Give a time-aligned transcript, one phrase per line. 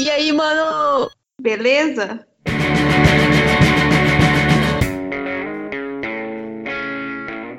[0.00, 1.10] E aí, mano?
[1.42, 2.24] Beleza?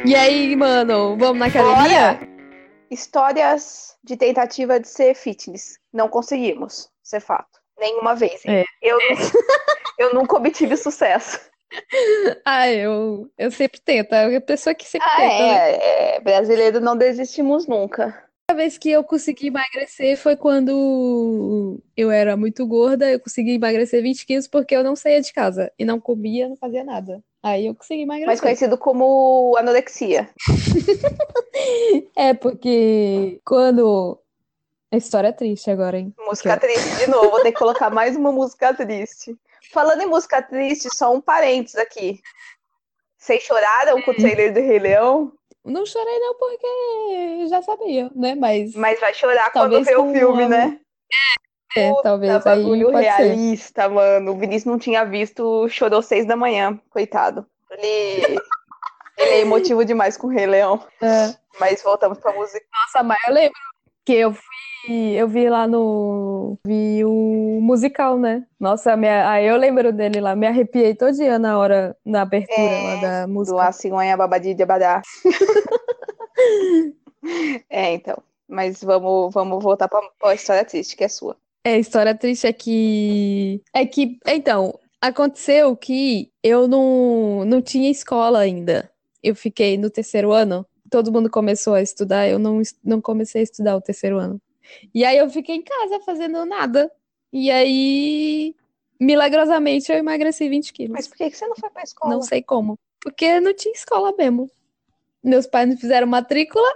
[0.06, 2.14] E aí, mano, vamos na academia?
[2.14, 2.30] Bora!
[2.90, 5.78] Histórias de tentativa de ser fitness.
[5.92, 7.60] Não conseguimos, isso é fato.
[7.78, 8.42] Nenhuma vez.
[8.46, 8.64] É.
[8.82, 8.98] Eu,
[10.00, 11.38] eu nunca obtive sucesso.
[12.46, 14.14] Ah, eu, eu sempre tento.
[14.14, 15.72] É a pessoa que sempre Ah, tenta, né?
[15.72, 18.29] é, é, brasileiro não desistimos nunca.
[18.50, 23.08] A vez que eu consegui emagrecer foi quando eu era muito gorda.
[23.08, 26.58] Eu consegui emagrecer 20 quilos porque eu não saía de casa e não comia, não
[26.58, 27.24] fazia nada.
[27.44, 28.42] Aí eu consegui Mais emagrecer.
[28.42, 30.28] conhecido como anorexia.
[32.16, 34.18] É, porque quando.
[34.92, 36.14] A história é triste agora, hein?
[36.18, 39.36] Música triste de novo, vou ter que colocar mais uma música triste.
[39.72, 42.20] Falando em música triste, só um parênteses aqui.
[43.18, 45.34] Vocês choraram com o trailer do Rei Leão?
[45.66, 48.34] Não chorei, não, porque já sabia, né?
[48.36, 50.80] Mas Mas vai chorar quando ver o filme, uma- né?
[51.78, 53.12] é, Puta, talvez aí bagulho pode ser.
[53.12, 54.32] realista, mano.
[54.32, 57.46] O Vinícius não tinha visto, chorou seis da manhã, coitado.
[57.72, 58.40] Ele,
[59.18, 60.84] ele é emotivo demais com o Rei Leão.
[61.02, 61.36] É.
[61.60, 62.66] Mas voltamos pra música.
[62.74, 63.60] Nossa, mas eu lembro
[64.06, 64.44] que eu fui,
[64.88, 68.46] eu vi lá no, vi o musical, né?
[68.60, 72.60] Nossa, minha, aí eu lembro dele lá, me arrepiei todo dia na hora, na abertura
[72.60, 73.62] É, lá da Do música.
[73.62, 75.02] A Cigonha Babadi de Abadá.
[77.70, 78.18] É, então.
[78.48, 81.36] Mas vamos, vamos voltar pra, pra história triste, que é sua.
[81.64, 87.92] É, a história triste é que, é que, então, aconteceu que eu não, não tinha
[87.92, 88.90] escola ainda.
[89.22, 93.44] Eu fiquei no terceiro ano, todo mundo começou a estudar, eu não, não comecei a
[93.44, 94.42] estudar o terceiro ano.
[94.94, 96.92] E aí eu fiquei em casa fazendo nada.
[97.32, 98.56] E aí,
[99.00, 100.94] milagrosamente, eu emagreci 20 quilos.
[100.94, 102.14] Mas por que você não foi pra escola?
[102.14, 102.78] Não sei como.
[103.02, 104.50] Porque não tinha escola mesmo.
[105.24, 106.68] Meus pais não fizeram matrícula,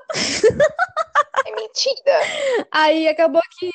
[1.46, 2.66] É mentira.
[2.72, 3.70] aí acabou que.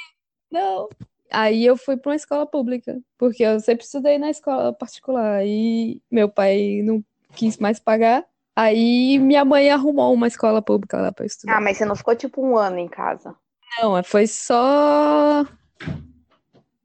[0.50, 0.88] Não.
[1.30, 5.38] Aí eu fui para uma escola pública, porque eu sempre estudei na escola particular.
[5.40, 7.02] Aí meu pai não
[7.34, 8.24] quis mais pagar.
[8.56, 11.60] Aí minha mãe arrumou uma escola pública lá para eu Ah, estudar.
[11.60, 13.34] mas você não ficou tipo um ano em casa.
[13.80, 15.44] Não, foi só.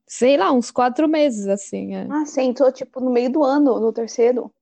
[0.08, 1.96] Sei lá, uns quatro meses, assim.
[1.96, 2.08] é.
[2.12, 4.54] Ah, você entrou tipo no meio do ano, no terceiro.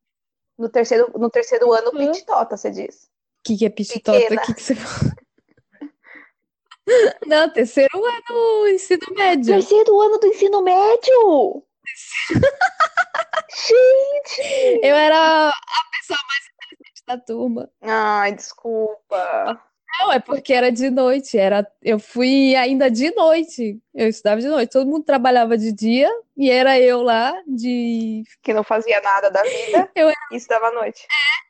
[0.57, 2.11] No terceiro, no terceiro ano, Uhum.
[2.11, 3.03] pitota, você diz.
[3.05, 4.17] O que que é pititota?
[4.17, 5.11] O que que você fala?
[7.25, 9.53] Não, terceiro ano ensino médio.
[9.55, 11.63] Terceiro ano do ensino médio!
[13.49, 14.79] Gente!
[14.83, 15.53] Eu era a
[15.97, 17.69] pessoa mais inteligente da turma.
[17.81, 19.61] Ai, desculpa.
[20.00, 23.79] Não, é porque era de noite, era eu fui ainda de noite.
[23.94, 24.72] Eu estudava de noite.
[24.72, 29.44] Todo mundo trabalhava de dia e era eu lá de Que não fazia nada da
[29.44, 31.06] vida Eu e estudava à noite.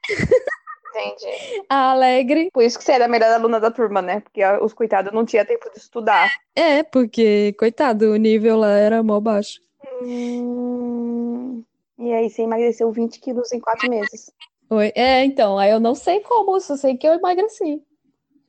[0.93, 1.63] Entendi.
[1.69, 2.49] alegre.
[2.51, 4.19] Por isso que você era a melhor aluna da turma, né?
[4.19, 6.29] Porque os coitados não tinham tempo de estudar.
[6.53, 9.61] É, porque coitado, o nível lá era mó baixo.
[10.03, 11.63] Hum,
[11.97, 14.31] E aí, você emagreceu 20 quilos em quatro meses.
[14.69, 14.91] Oi.
[14.95, 17.81] É, então, aí eu não sei como, só sei que eu emagreci.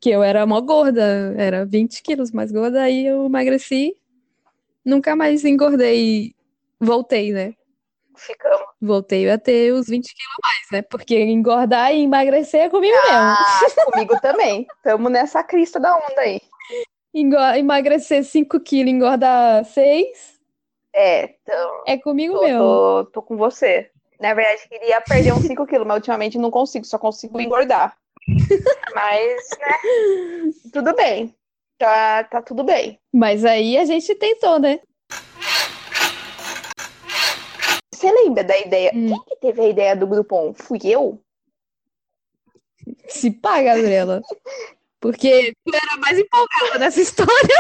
[0.03, 3.97] Que eu era mó gorda, era 20 quilos mais gorda, aí eu emagreci,
[4.85, 6.35] nunca mais engordei,
[6.81, 7.55] voltei, né?
[8.17, 8.67] Ficamos.
[8.81, 10.83] Voltei a ter os 20 quilos a mais, né?
[10.83, 13.17] Porque engordar e emagrecer é comigo mesmo.
[13.17, 14.67] Ah, comigo também.
[14.83, 16.41] Tamo nessa crista da onda aí.
[17.15, 20.41] Emagrecer 5 quilos, engordar 6
[20.93, 22.59] É, então, é comigo tô, mesmo.
[22.59, 23.89] tô, tô com você.
[24.21, 27.97] Na verdade, queria perder uns 5 quilos, mas ultimamente não consigo, só consigo engordar.
[28.95, 30.53] Mas, né?
[30.73, 31.35] Tudo bem.
[31.79, 32.99] Tá, tá tudo bem.
[33.13, 34.81] Mas aí a gente tentou, né?
[37.93, 38.91] Você lembra da ideia?
[38.95, 39.09] Hum.
[39.09, 40.55] Quem que teve a ideia do Groupon?
[40.55, 41.21] Fui eu?
[43.09, 44.21] Se pá, Gabriela.
[45.01, 47.57] Porque tu era mais empolgada nessa história.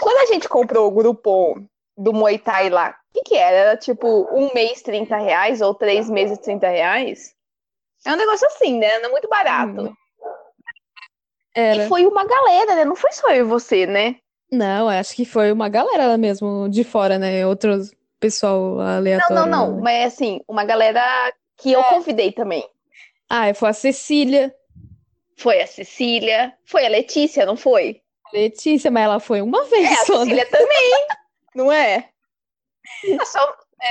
[0.00, 1.66] Quando a gente comprou o Groupon
[1.96, 3.56] do Muay Thai lá, o que que era?
[3.56, 7.34] Era tipo um mês 30 reais ou três meses 30 reais?
[8.06, 8.98] É um negócio assim, né?
[8.98, 9.82] Não é muito barato.
[9.82, 9.94] Hum.
[11.54, 11.84] Era.
[11.84, 12.84] E foi uma galera, né?
[12.84, 14.16] Não foi só eu e você, né?
[14.50, 17.46] Não, acho que foi uma galera mesmo de fora, né?
[17.46, 19.34] Outros pessoal Não, aleatório.
[19.34, 19.76] não, não.
[19.76, 19.82] né?
[19.82, 21.02] Mas assim, uma galera
[21.58, 22.68] que eu convidei também.
[23.28, 24.54] Ah, foi a Cecília,
[25.36, 28.00] Foi a Cecília, foi a Letícia, não foi?
[28.26, 30.24] a Letícia, mas ela foi uma vez É, a só, né?
[30.24, 31.06] Cecília também,
[31.54, 32.08] não é?
[33.24, 33.40] Só,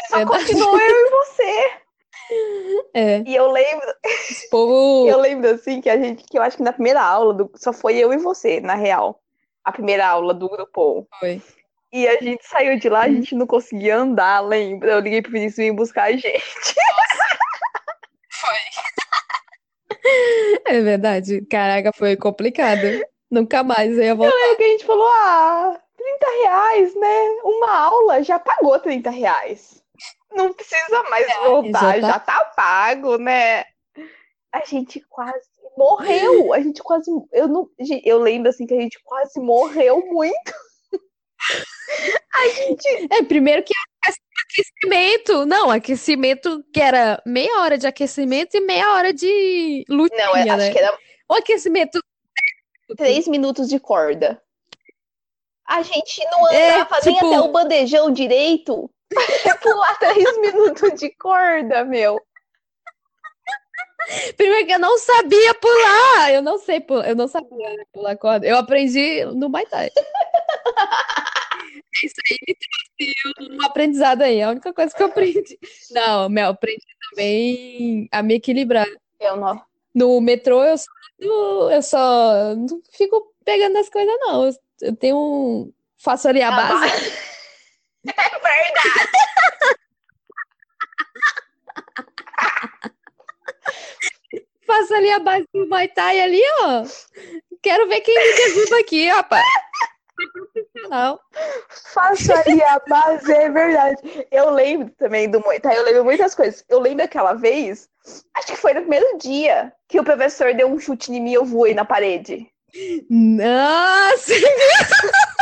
[0.09, 0.25] só verdade.
[0.25, 1.71] continuou eu e você.
[2.93, 3.87] É, E eu lembro,
[4.49, 5.07] povo.
[5.09, 7.73] eu lembro assim que a gente, que eu acho que na primeira aula do, só
[7.73, 9.19] foi eu e você, na real.
[9.63, 11.05] A primeira aula do Groupon.
[11.19, 11.41] Foi.
[11.91, 14.93] E a gente saiu de lá, a gente não conseguia andar, lembra?
[14.93, 16.27] Eu liguei pro Vinícius vir buscar a gente.
[20.65, 21.45] É verdade.
[21.49, 22.81] Caraca, foi complicado.
[23.31, 24.35] Nunca mais eu ia voltar.
[24.35, 27.29] Aí que a gente falou, ah, 30 30 reais, né?
[27.43, 29.82] Uma aula já pagou 30 reais.
[30.31, 33.65] Não precisa mais voltar, já tá- já tá pago, né?
[34.51, 35.47] A gente quase
[35.77, 36.53] morreu.
[36.53, 37.09] A gente quase.
[37.31, 37.67] Eu, não,
[38.03, 40.53] eu lembro assim que a gente quase morreu muito.
[42.35, 43.07] A gente.
[43.11, 43.73] É, primeiro que
[44.49, 45.45] aquecimento.
[45.45, 50.45] Não, aquecimento que era meia hora de aquecimento e meia hora de lutinha, Não, é-
[50.45, 50.51] né?
[50.51, 50.97] acho que era
[51.29, 51.99] O aquecimento.
[52.97, 54.41] três minutos de corda.
[55.67, 58.89] A gente não É, andava nem tipo- até o bandejão direito.
[59.13, 62.19] Pra pular três minutos de corda, meu.
[64.35, 66.33] Primeiro que eu não sabia pular.
[66.33, 67.07] Eu não sei pular.
[67.07, 68.45] Eu não sabia pular corda.
[68.45, 69.89] Eu aprendi no Muay Thai.
[72.03, 74.39] Isso aí me trouxe um aprendizado aí.
[74.39, 75.57] É a única coisa que eu aprendi.
[75.91, 78.87] Não, meu, eu aprendi também a me equilibrar.
[79.19, 79.61] Eu não.
[79.93, 80.91] No metrô eu só,
[81.71, 84.51] eu só não fico pegando as coisas, não.
[84.81, 85.71] Eu, tenho um.
[85.97, 87.13] Faço ali a A base.
[88.15, 89.09] É verdade.
[94.65, 96.83] Faço ali a base do Muay Thai ali, ó.
[97.61, 99.45] Quero ver quem me derruba aqui, rapaz.
[100.89, 101.19] Não.
[101.93, 104.27] Faço ali a base, é verdade.
[104.31, 106.63] Eu lembro também do Muay Thai, eu lembro muitas coisas.
[106.69, 107.87] Eu lembro aquela vez,
[108.35, 111.35] acho que foi no primeiro dia, que o professor deu um chute em mim e
[111.35, 112.47] eu voei na parede.
[113.09, 114.33] Nossa!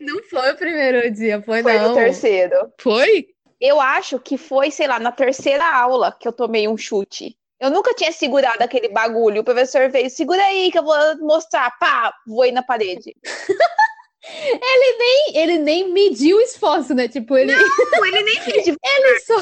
[0.00, 1.88] Não foi o primeiro dia, foi, Foi não.
[1.88, 2.72] no terceiro.
[2.80, 3.26] Foi?
[3.60, 7.36] Eu acho que foi, sei lá, na terceira aula que eu tomei um chute.
[7.58, 9.40] Eu nunca tinha segurado aquele bagulho.
[9.40, 11.70] O professor veio, segura aí que eu vou mostrar.
[11.78, 13.16] Pá, voei na parede.
[14.98, 17.06] Nem- ele nem mediu o esforço, né?
[17.08, 18.66] Tipo, ele, ele nem fez.
[18.66, 19.34] ele só.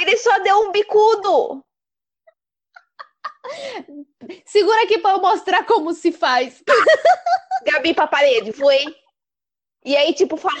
[0.00, 1.64] Ele só deu um bicudo.
[4.46, 6.62] Segura aqui pra eu mostrar como se faz.
[7.64, 8.84] Gabi pra parede, voei.
[9.84, 10.56] E aí, tipo, fala,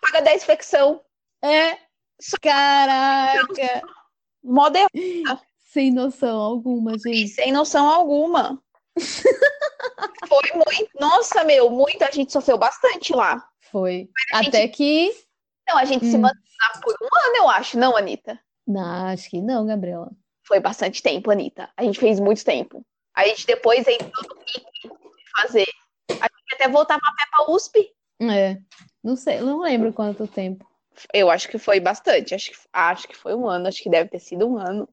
[0.00, 1.00] paga 10 flexão.
[1.42, 1.76] É.
[2.40, 3.82] Caraca.
[4.44, 4.78] Moda
[5.58, 7.28] Sem noção alguma, gente.
[7.28, 8.62] sem noção alguma.
[10.28, 10.90] Foi muito.
[11.00, 12.02] Nossa, meu, muito.
[12.02, 13.44] A gente sofreu bastante lá.
[13.70, 14.08] Foi.
[14.32, 15.10] a gente- Até que.
[15.68, 16.20] Não, a gente se Hum.
[16.20, 18.38] manteve lá por um ano, eu acho, não, Anitta?
[18.66, 20.10] Não, acho que não, Gabriela.
[20.46, 21.70] Foi bastante tempo, Anitta.
[21.76, 22.84] A gente fez muito tempo.
[23.14, 24.90] A gente depois entrou no pique de
[25.36, 25.66] fazer.
[26.10, 27.90] A gente até voltava a pé pra USP.
[28.30, 28.58] É.
[29.02, 30.66] Não sei, não lembro quanto tempo.
[31.12, 32.34] Eu acho que foi bastante.
[32.34, 33.66] Acho que, acho que foi um ano.
[33.68, 34.88] Acho que deve ter sido um ano.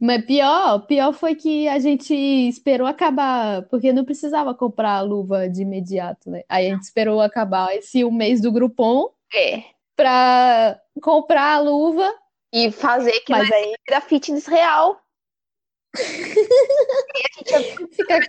[0.00, 5.48] Mas pior, pior foi que a gente esperou acabar, porque não precisava comprar a luva
[5.48, 6.42] de imediato, né?
[6.48, 9.64] Aí a gente esperou acabar esse um mês do Groupon É.
[9.96, 12.12] pra comprar a luva.
[12.52, 15.00] E fazer que Mas nós aí era fitness real.
[15.96, 18.20] e a gente ia fica,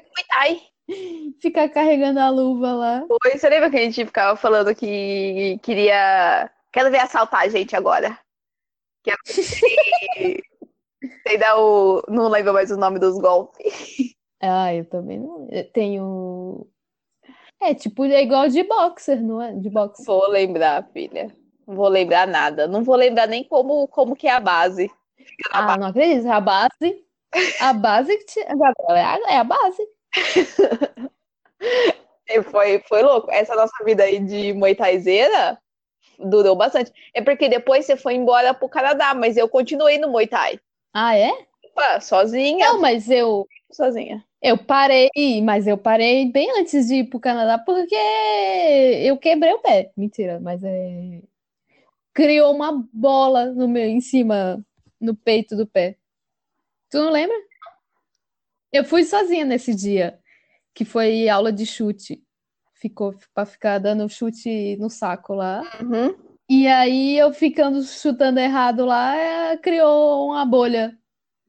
[0.89, 1.33] Muay Thai.
[1.39, 3.05] fica carregando a luva lá.
[3.07, 6.49] Foi, você lembra que a gente ficava falando que queria.
[6.71, 8.17] Quero ver assaltar a gente agora.
[9.03, 10.41] Quero ver.
[11.27, 12.01] Sei dar o.
[12.07, 14.15] Não lembro mais o nome dos golpes.
[14.41, 15.47] Ah, eu também não.
[15.49, 16.67] Eu tenho.
[17.61, 19.53] É, tipo, é igual de boxer, não é?
[19.53, 20.03] De boxe.
[20.05, 21.33] Vou lembrar, filha.
[21.65, 22.67] Não vou lembrar nada.
[22.67, 24.91] Não vou lembrar nem como, como que é a base.
[25.51, 26.27] Ah, não acredito.
[26.27, 27.05] A base.
[27.59, 28.39] A base que te...
[28.41, 29.87] É a, é a base.
[32.33, 33.29] E foi, foi louco.
[33.31, 35.57] Essa nossa vida aí de Muay Thaizeira
[36.17, 36.91] durou bastante.
[37.13, 40.59] É porque depois você foi embora pro Canadá, mas eu continuei no Muay Thai.
[40.93, 41.31] Ah, é?
[41.65, 43.47] Opa, sozinha, Não, mas eu.
[43.71, 44.23] sozinha.
[44.41, 45.09] Eu parei,
[45.43, 49.91] mas eu parei bem antes de ir pro Canadá porque eu quebrei o pé.
[49.95, 51.21] Mentira, mas é.
[52.13, 54.63] Criou uma bola no meu, em cima,
[54.99, 55.95] no peito do pé.
[56.89, 57.35] Tu não lembra?
[58.73, 60.19] Eu fui sozinha nesse dia,
[60.73, 62.23] que foi aula de chute.
[62.73, 65.61] Ficou pra ficar dando chute no saco lá.
[65.79, 66.15] Uhum.
[66.49, 70.97] E aí eu ficando chutando errado lá, eh, criou uma bolha.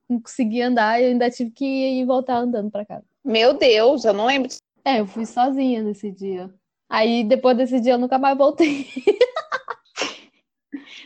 [0.07, 3.07] Não conseguia andar, eu ainda tive que ir e voltar andando pra casa.
[3.25, 4.51] Meu Deus, eu não lembro.
[4.85, 6.53] É, eu fui sozinha nesse dia.
[6.91, 8.87] Aí depois desse dia eu nunca mais voltei.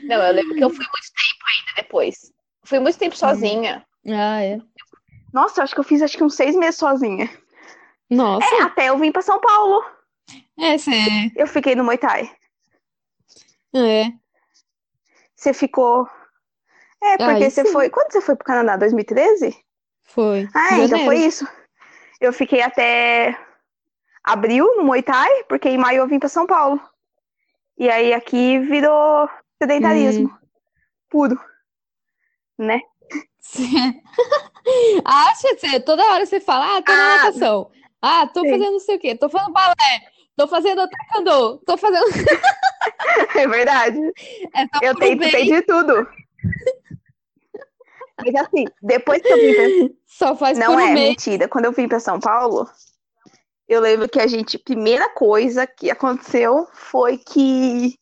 [0.02, 2.32] Não, eu lembro que eu fui muito tempo ainda depois.
[2.64, 3.86] Fui muito tempo sozinha.
[4.06, 4.58] Ah, é.
[5.32, 7.28] Nossa, eu acho que eu fiz acho que uns seis meses sozinha.
[8.10, 8.46] Nossa.
[8.54, 9.84] É, até eu vim pra São Paulo.
[10.58, 10.92] É, você.
[11.36, 12.30] Eu fiquei no Muay Thai.
[13.74, 14.12] É.
[15.36, 16.08] Você ficou.
[17.02, 17.72] É, porque Aí você sim.
[17.72, 17.90] foi.
[17.90, 18.76] Quando você foi pro Canadá?
[18.76, 19.56] 2013?
[20.04, 20.48] Foi.
[20.54, 21.46] Ah, é, então foi isso.
[22.20, 23.38] Eu fiquei até
[24.24, 26.80] abril no Muay Thai, porque em maio eu vim pra São Paulo.
[27.78, 29.28] E aí aqui virou
[29.62, 30.36] sedentarismo
[31.08, 31.38] puro,
[32.58, 32.80] né?
[35.04, 37.70] Acha, você, toda hora você fala, ah, tô na Ah, natação.
[38.00, 38.50] Ah, tô sim.
[38.50, 39.74] fazendo não sei o quê, tô fazendo balé,
[40.38, 41.58] Tô fazendo taekwondo.
[41.66, 42.04] Tô fazendo.
[43.34, 43.98] É verdade.
[44.54, 45.30] É Eu tento bem.
[45.30, 46.06] ter de tudo.
[48.24, 49.64] Mas assim, depois que eu vim pra...
[50.06, 51.48] Só faz Não é mentira.
[51.48, 52.68] Quando eu vim pra São Paulo,
[53.68, 57.98] eu lembro que a gente, primeira coisa que aconteceu foi que,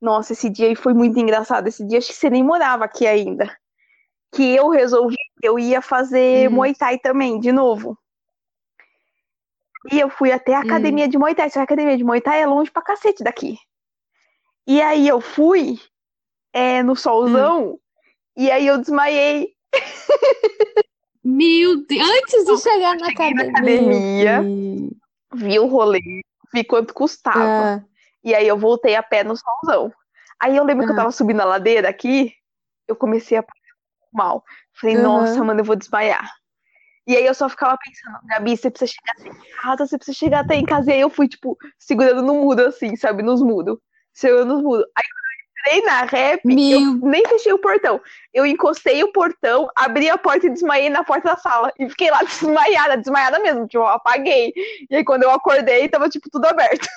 [0.00, 1.68] nossa, esse dia aí foi muito engraçado.
[1.68, 3.56] Esse dia acho que você nem morava aqui ainda.
[4.32, 6.54] Que eu resolvi que eu ia fazer Hum.
[6.54, 7.98] Muay Thai também, de novo.
[9.92, 10.62] E eu fui até a Hum.
[10.62, 11.48] academia de Muay Thai.
[11.48, 13.56] Só que a academia de Muay Thai é longe pra cacete daqui.
[14.66, 15.78] E aí eu fui
[16.52, 17.78] é, no solzão
[18.36, 19.54] e aí eu desmaiei.
[21.22, 23.98] Meu Deus, antes de chegar na cheguei na academia.
[23.98, 24.42] academia.
[25.34, 26.00] Vi o rolê,
[26.52, 27.62] vi quanto custava.
[27.64, 27.84] Ah,
[28.24, 29.92] E aí eu voltei a pé no solzão.
[30.40, 30.98] Aí eu lembro que eu Ah.
[30.98, 32.32] tava subindo a ladeira aqui,
[32.88, 33.42] eu comecei a
[34.16, 34.42] mal.
[34.80, 35.04] Falei, Aham.
[35.04, 36.30] nossa, mano, eu vou desmaiar.
[37.06, 40.18] E aí eu só ficava pensando, Gabi, você precisa chegar até em casa, você precisa
[40.18, 40.90] chegar até em casa.
[40.90, 43.78] E aí eu fui, tipo, segurando no mudo, assim, sabe, nos mudos.
[44.12, 44.84] Segurando nos mudos.
[44.96, 48.00] Aí quando eu entrei na rap, eu Meu- nem fechei o portão.
[48.34, 51.72] Eu encostei o portão, abri a porta e desmaiei na porta da sala.
[51.78, 54.52] E fiquei lá desmaiada, desmaiada mesmo, tipo, eu apaguei.
[54.90, 56.88] E aí quando eu acordei, tava, tipo, tudo aberto.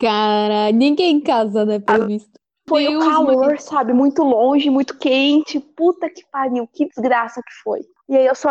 [0.00, 2.38] Cara, ninguém em casa, né, pelo visto.
[2.68, 3.92] Foi Deus o calor, sabe?
[3.92, 5.60] Muito longe, muito quente.
[5.60, 7.80] Puta que pariu, que desgraça que foi.
[8.08, 8.50] E aí eu só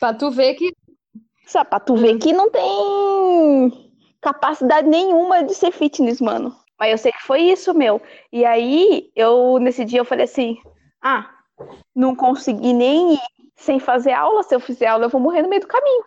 [0.00, 5.70] Pra tu ver que lembro, pra tu ver que não tem capacidade nenhuma de ser
[5.70, 6.54] fitness, mano.
[6.78, 8.02] Mas eu sei que foi isso, meu.
[8.32, 10.58] E aí, eu, nesse dia, eu falei assim:
[11.00, 11.30] ah,
[11.94, 13.20] não consegui nem ir
[13.54, 14.42] sem fazer aula.
[14.42, 16.04] Se eu fizer aula, eu vou morrer no meio do caminho.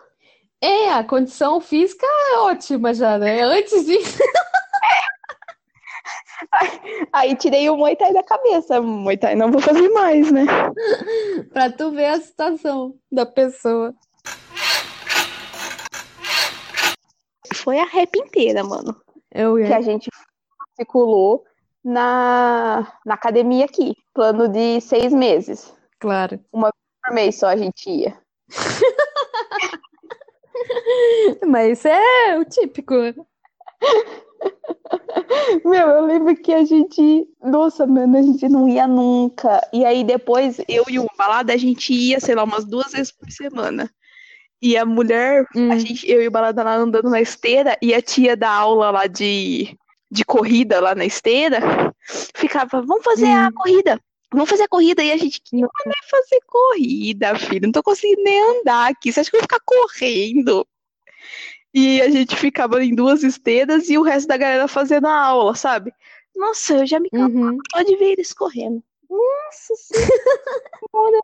[0.60, 3.42] é, a condição física é ótima já, né?
[3.42, 3.96] Antes de.
[7.12, 8.80] Aí tirei o Muay Thai da cabeça.
[8.80, 10.44] Muay Thai não vou fazer mais, né?
[11.52, 13.94] Pra tu ver a situação da pessoa.
[17.54, 18.96] Foi a rap inteira, mano.
[19.32, 20.08] Eu que a gente
[20.76, 21.44] circulou
[21.84, 23.94] na, na academia aqui.
[24.14, 25.74] Plano de seis meses.
[25.98, 26.40] claro.
[26.50, 26.72] Por
[27.12, 28.16] mês só a gente ia.
[31.46, 32.94] Mas isso é o típico.
[35.64, 37.26] Meu, eu lembro que a gente.
[37.42, 39.60] Nossa, mano, a gente não ia nunca.
[39.72, 43.12] E aí depois, eu e o Balada, a gente ia, sei lá, umas duas vezes
[43.12, 43.90] por semana.
[44.60, 45.70] E a mulher, Hum.
[45.70, 48.90] a gente, eu e o Balada lá andando na esteira, e a tia da aula
[48.90, 49.76] lá de,
[50.10, 51.60] de corrida lá na esteira,
[52.34, 53.52] ficava, vamos fazer a Hum.
[53.52, 54.00] corrida.
[54.32, 55.02] Vamos fazer a corrida.
[55.02, 57.62] E a gente, que não é fazer corrida, filho.
[57.62, 59.10] Não tô conseguindo nem andar aqui.
[59.12, 60.66] Você acha que eu vou ficar correndo?
[61.74, 65.54] E a gente ficava em duas esteiras e o resto da galera fazendo a aula,
[65.54, 65.92] sabe?
[66.34, 67.58] Nossa, eu já me Uhum.
[67.74, 68.82] só de ver eles correndo.
[69.10, 71.18] Nossa senhora.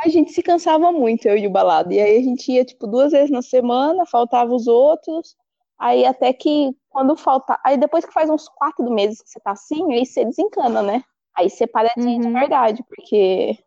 [0.00, 1.92] A gente se cansava muito, eu e o Balado.
[1.92, 5.36] E aí a gente ia, tipo, duas vezes na semana, faltava os outros.
[5.78, 7.58] Aí até que quando falta.
[7.64, 11.02] Aí depois que faz uns quatro meses que você tá assim, aí você desencana, né?
[11.36, 12.32] Aí você para de Uhum.
[12.32, 13.58] verdade, porque.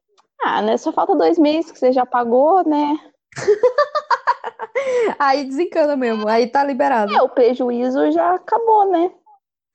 [0.44, 0.78] Ah, né?
[0.78, 2.98] Só falta dois meses que você já pagou, né?
[5.20, 6.28] Aí desencana mesmo.
[6.28, 7.14] Aí tá liberado.
[7.14, 9.12] É, o prejuízo já acabou, né?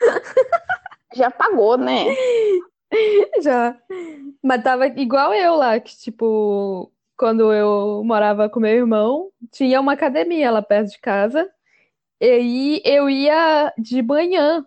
[1.13, 2.05] Já pagou, né?
[3.43, 3.77] Já.
[4.41, 9.95] Mas tava igual eu lá, que tipo, quando eu morava com meu irmão, tinha uma
[9.95, 11.51] academia lá perto de casa.
[12.21, 14.65] E aí eu ia de manhã.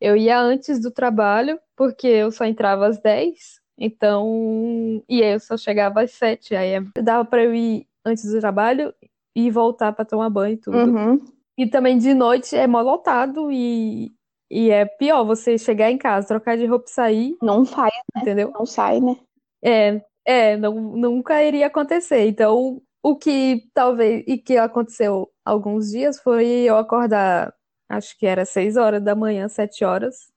[0.00, 3.60] Eu ia antes do trabalho, porque eu só entrava às 10.
[3.76, 6.54] Então, e aí eu só chegava às 7.
[6.54, 8.94] Aí dava pra eu ir antes do trabalho
[9.34, 10.76] e voltar pra tomar banho e tudo.
[10.76, 11.24] Uhum.
[11.56, 14.12] E também de noite é mó lotado e,
[14.50, 18.50] e é pior você chegar em casa, trocar de roupa e sair, Não faz, entendeu?
[18.52, 19.16] não sai, né?
[19.62, 22.26] É, é, não, nunca iria acontecer.
[22.26, 27.54] Então, o que talvez e que aconteceu alguns dias foi eu acordar,
[27.88, 30.32] acho que era 6 horas da manhã, 7 horas.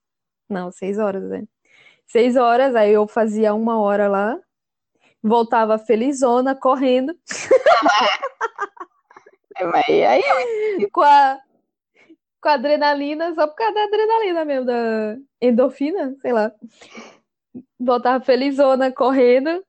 [0.49, 1.43] Não, 6 horas, né?
[2.05, 4.39] 6 horas, aí eu fazia uma hora lá,
[5.23, 7.13] voltava felizona, correndo,
[9.59, 11.39] É, mas aí com a,
[12.41, 16.51] com a adrenalina, só por causa da adrenalina mesmo, da endorfina, sei lá.
[17.79, 19.65] Voltava felizona, correndo,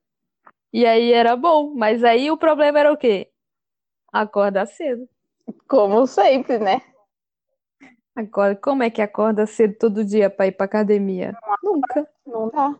[0.72, 1.72] e aí era bom.
[1.74, 3.30] Mas aí o problema era o quê?
[4.12, 5.08] Acordar cedo.
[5.66, 6.82] Como sempre, né?
[8.14, 11.34] Agora, como é que acorda cedo todo dia pra ir pra academia?
[11.62, 12.06] Nunca.
[12.26, 12.76] Não dá.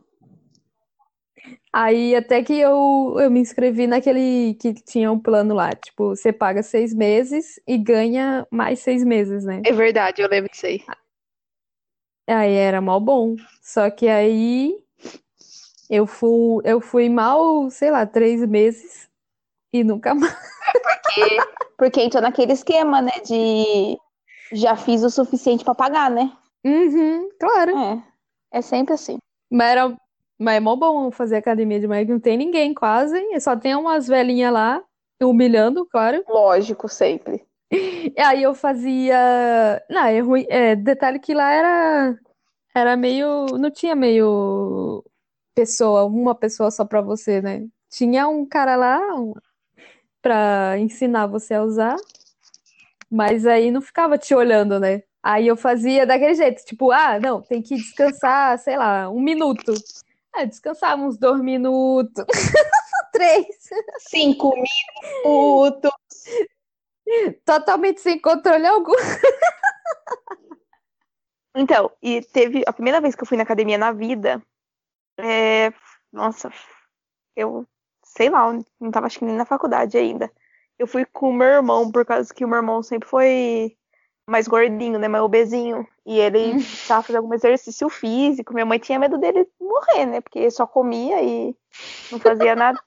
[1.72, 6.32] Aí até que eu, eu me inscrevi naquele que tinha um plano lá, tipo, você
[6.32, 9.62] paga seis meses e ganha mais seis meses, né?
[9.64, 10.82] É verdade, eu lembro disso aí.
[12.26, 13.36] Aí era mal bom.
[13.62, 14.76] Só que aí
[15.88, 19.08] eu fui, eu fui mal, sei lá, três meses
[19.72, 20.34] e nunca mais.
[20.72, 21.36] Porque,
[21.78, 23.12] porque entrou naquele esquema, né?
[23.24, 23.98] De
[24.52, 26.32] Já fiz o suficiente pra pagar, né?
[26.64, 27.78] Uhum, claro.
[27.78, 28.02] É.
[28.50, 29.18] É sempre assim.
[29.50, 29.96] Mas, era,
[30.38, 33.74] mas é mó bom fazer academia de manhã, que não tem ninguém quase, só tem
[33.74, 34.82] umas velhinhas lá,
[35.22, 36.22] humilhando, claro.
[36.28, 37.44] Lógico, sempre.
[37.70, 39.82] E aí eu fazia.
[39.90, 40.46] Não, é ruim.
[40.48, 42.18] É, detalhe que lá era.
[42.74, 43.46] Era meio.
[43.58, 45.04] Não tinha meio
[45.54, 47.66] pessoa, uma pessoa só pra você, né?
[47.90, 49.34] Tinha um cara lá um-
[50.22, 51.96] pra ensinar você a usar,
[53.10, 55.02] mas aí não ficava te olhando, né?
[55.22, 59.72] Aí eu fazia daquele jeito, tipo, ah, não, tem que descansar, sei lá, um minuto.
[60.38, 62.24] Ah, descansava uns dois minutos,
[63.12, 63.46] três,
[63.98, 65.90] Cinco minutos.
[67.44, 68.94] totalmente sem controle algum.
[71.56, 74.40] Então, e teve a primeira vez que eu fui na academia na vida,
[75.18, 75.72] é,
[76.12, 76.52] nossa,
[77.34, 77.66] eu
[78.04, 80.30] sei lá, não tava acho que nem na faculdade ainda.
[80.78, 83.76] Eu fui com o meu irmão, por causa que o meu irmão sempre foi
[84.28, 88.52] mais gordinho, né, mais obesinho, e ele precisava fazer algum exercício físico.
[88.52, 91.56] Minha mãe tinha medo dele morrer, né, porque só comia e
[92.10, 92.78] não fazia nada.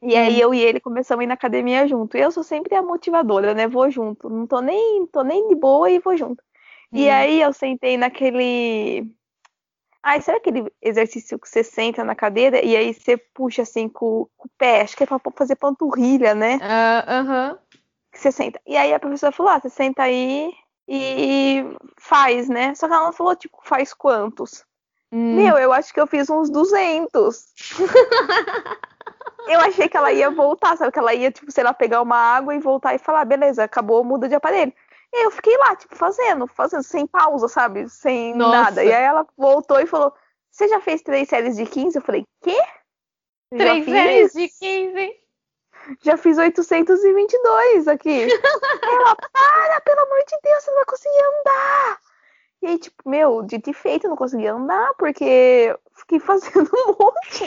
[0.00, 2.16] E aí eu e ele começamos a ir na academia junto.
[2.16, 3.66] Eu sou sempre a motivadora, né?
[3.66, 4.30] Vou junto.
[4.30, 6.42] Não tô nem, tô nem de boa e vou junto.
[6.92, 7.12] E Hum.
[7.12, 9.12] aí eu sentei naquele.
[10.00, 14.28] Ai, sabe aquele exercício que você senta na cadeira e aí você puxa assim com,
[14.36, 14.82] com o pé?
[14.82, 16.60] Acho que é pra fazer panturrilha, né?
[16.62, 17.58] Ah, Aham.
[17.67, 17.67] Que
[18.20, 18.60] você senta.
[18.66, 20.52] E aí a professora falou: ah, você senta aí
[20.88, 21.64] e
[21.98, 22.74] faz, né?
[22.74, 24.64] Só que ela não falou, tipo, faz quantos?
[25.12, 25.36] Hum.
[25.36, 27.46] Meu, eu acho que eu fiz uns 200.
[29.48, 30.92] eu achei que ela ia voltar, sabe?
[30.92, 34.04] Que ela ia, tipo, sei lá, pegar uma água e voltar e falar, beleza, acabou,
[34.04, 34.72] muda de aparelho.
[35.12, 37.88] E aí eu fiquei lá, tipo, fazendo, fazendo, sem pausa, sabe?
[37.88, 38.62] Sem Nossa.
[38.62, 38.84] nada.
[38.84, 40.12] E aí ela voltou e falou,
[40.50, 41.96] você já fez três séries de 15?
[41.96, 42.60] Eu falei, quê?
[43.50, 45.27] Três séries de 15.
[46.02, 48.22] Já fiz 822 aqui.
[48.82, 51.98] ela, para, pelo amor de Deus, você não vai conseguir andar.
[52.62, 56.96] E aí, tipo, meu, dito e feito, eu não conseguia andar, porque fiquei fazendo um
[56.98, 57.44] monte.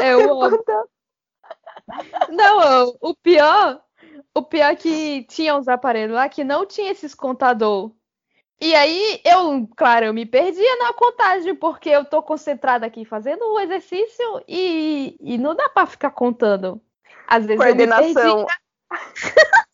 [0.00, 0.64] É o óbvio.
[2.30, 3.82] Não, o- o pior,
[4.34, 7.92] o pior é que tinha uns aparelhos lá que não tinha esses contador.
[8.60, 13.42] E aí eu, claro, eu me perdia na contagem porque eu tô concentrada aqui fazendo
[13.42, 16.80] o exercício e, e não dá pra ficar contando.
[17.26, 18.46] Às vezes eu Coordenação.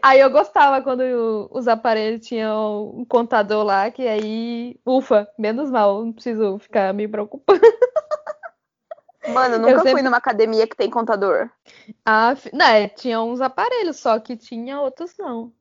[0.00, 6.04] Aí eu gostava quando os aparelhos tinham um contador lá, que aí, ufa, menos mal,
[6.04, 7.60] não preciso ficar me preocupando.
[9.28, 11.48] Mano, Eu nunca sempre- fui numa academia que tem contador.
[12.04, 15.52] Ah, não, é, tinha uns aparelhos, só que tinha outros não.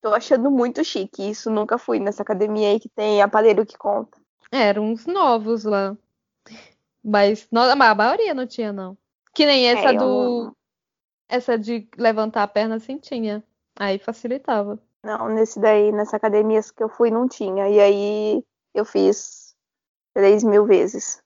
[0.00, 1.50] Tô achando muito chique isso.
[1.50, 4.16] Nunca fui nessa academia aí que tem aparelho que conta.
[4.50, 5.96] Eram uns novos lá.
[7.02, 8.96] Mas no- a maioria não tinha, não.
[9.34, 10.04] Que nem essa É, do.
[10.44, 10.56] não-
[11.28, 13.44] Essa de levantar a perna assim tinha.
[13.78, 14.78] Aí facilitava.
[15.04, 17.68] Não, nesse daí, nessa academia que eu fui, não tinha.
[17.68, 19.54] E aí eu fiz
[20.14, 21.22] 3 mil vezes.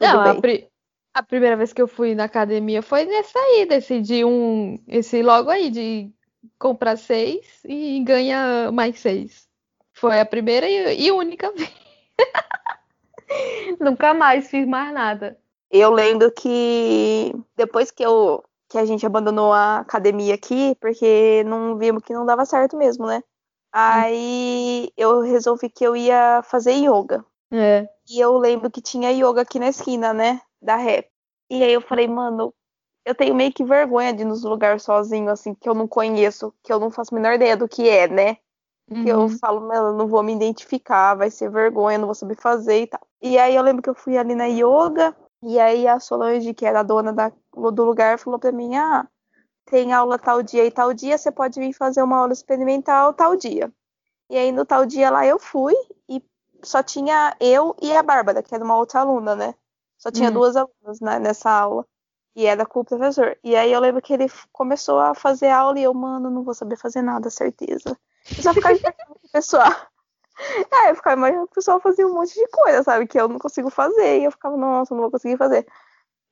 [0.00, 0.68] Não, a, pri-
[1.12, 4.78] a primeira vez que eu fui na academia foi nessa aí, desse de um.
[4.86, 6.10] Esse logo aí, de
[6.58, 9.48] comprar seis e ganha mais seis.
[9.92, 11.72] Foi a primeira e, e única vez.
[13.80, 15.38] Nunca mais fiz mais nada.
[15.70, 21.76] Eu lembro que depois que eu que a gente abandonou a academia aqui, porque não
[21.76, 23.22] vimos que não dava certo mesmo, né?
[23.72, 27.24] Aí eu resolvi que eu ia fazer yoga.
[27.52, 27.88] É.
[28.08, 30.40] E eu lembro que tinha yoga aqui na esquina, né?
[30.60, 31.08] Da rap.
[31.50, 32.52] E aí eu falei, mano,
[33.04, 36.54] eu tenho meio que vergonha de ir nos lugares sozinho, assim, que eu não conheço,
[36.62, 38.36] que eu não faço a menor ideia do que é, né?
[39.00, 39.38] Que eu Uhum.
[39.40, 43.00] falo, eu não vou me identificar, vai ser vergonha, não vou saber fazer e tal.
[43.22, 46.66] E aí eu lembro que eu fui ali na yoga, e aí a Solange, que
[46.66, 49.06] era a dona da, do lugar, falou pra mim, ah,
[49.66, 53.36] tem aula tal dia e tal dia, você pode vir fazer uma aula experimental tal
[53.36, 53.72] dia.
[54.30, 55.74] E aí no tal dia lá eu fui,
[56.08, 56.22] e
[56.62, 59.54] só tinha eu e a Bárbara, que era uma outra aluna, né?
[59.98, 60.34] Só tinha Hum.
[60.34, 61.86] duas alunas né, nessa aula.
[62.36, 63.38] E era com o professor.
[63.44, 66.54] E aí eu lembro que ele começou a fazer aula e eu, mano, não vou
[66.54, 67.96] saber fazer nada, certeza.
[68.36, 69.72] Eu só ficava imaginando o pessoal.
[70.72, 73.06] É, eu ficava imaginando o pessoal fazia um monte de coisa, sabe?
[73.06, 74.20] Que eu não consigo fazer.
[74.20, 75.66] E eu ficava, nossa, não vou conseguir fazer.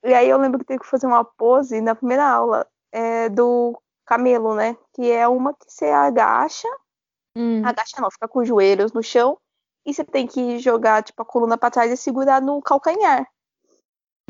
[0.04, 3.80] E aí eu lembro que teve que fazer uma pose na primeira aula é, do
[4.04, 4.76] camelo, né?
[4.92, 6.68] Que é uma que você agacha.
[7.36, 7.62] Hum.
[7.64, 9.38] Agacha não, fica com os joelhos no chão.
[9.86, 13.28] E você tem que jogar, tipo, a coluna pra trás e segurar no calcanhar.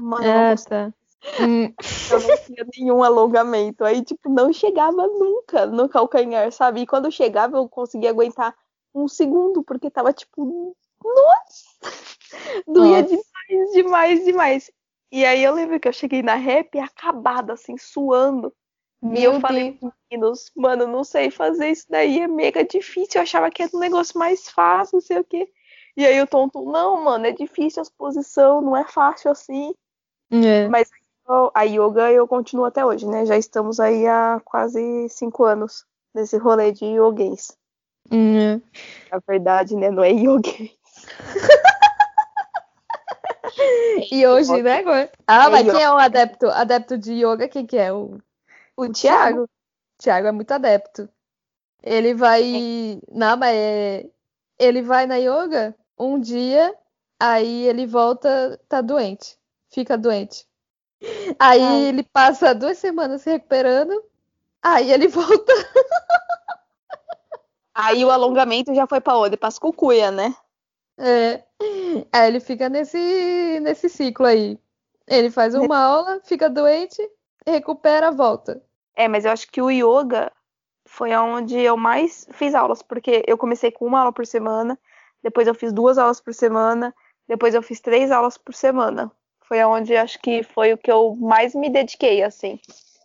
[0.01, 0.25] Mano,
[0.69, 0.93] tá.
[1.41, 1.73] Hum.
[2.11, 3.85] eu não tinha nenhum alongamento.
[3.85, 6.81] Aí, tipo, não chegava nunca no calcanhar, sabe?
[6.83, 8.55] E quando chegava, eu conseguia aguentar
[8.95, 12.03] um segundo, porque tava, tipo, nossa!
[12.67, 13.17] Doía Nossa.
[13.17, 14.71] demais, demais, demais.
[15.11, 18.53] E aí eu lembro que eu cheguei na rap acabada, assim, suando.
[19.15, 23.17] e eu falei pros meninos, mano, não sei fazer isso daí, é mega difícil.
[23.17, 25.51] Eu achava que era um negócio mais fácil, não sei o quê.
[25.97, 29.75] E aí o tonto, não, mano, é difícil a exposição, não é fácil assim.
[30.31, 30.67] É.
[30.69, 30.89] Mas
[31.55, 33.25] a yoga eu continuo até hoje, né?
[33.27, 37.57] Já estamos aí há quase cinco anos nesse rolê de yoguês.
[38.11, 38.61] É.
[39.11, 39.91] Na verdade, né?
[39.91, 40.71] Não é yoguês.
[44.11, 45.11] E hoje, né, agora?
[45.27, 45.73] Ah, É mas yoga.
[45.73, 47.49] quem é o adepto, adepto de yoga?
[47.49, 47.93] Quem que é?
[47.93, 48.19] O,
[48.77, 48.93] O o Thiago.
[48.93, 49.51] Thiago.
[49.99, 51.09] Thiago é muito adepto.
[51.83, 53.01] Ele vai.
[53.11, 54.07] Não, mas é...
[54.59, 56.75] ele vai na yoga um dia,
[57.21, 59.37] aí ele volta, tá doente.
[59.71, 60.47] Fica doente.
[61.39, 64.03] Aí ele passa duas semanas se recuperando,
[64.63, 65.53] aí ele volta.
[67.75, 69.37] Aí o alongamento já foi pra onde?
[69.37, 70.35] Pras cucuia, né?
[70.99, 71.43] É.
[72.13, 74.59] Aí ele fica nesse, nesse ciclo aí.
[75.07, 77.01] Ele faz uma aula, fica doente,
[77.47, 78.63] recupera, volta.
[78.95, 80.31] É, mas eu acho que o yoga
[80.85, 84.79] foi aonde eu mais fiz aulas, porque eu comecei com uma aula por semana,
[85.23, 86.95] depois eu fiz duas aulas por semana,
[87.27, 89.11] depois eu fiz três aulas por semana.
[89.53, 92.59] Foi aonde acho que foi o que eu mais me dediquei, assim,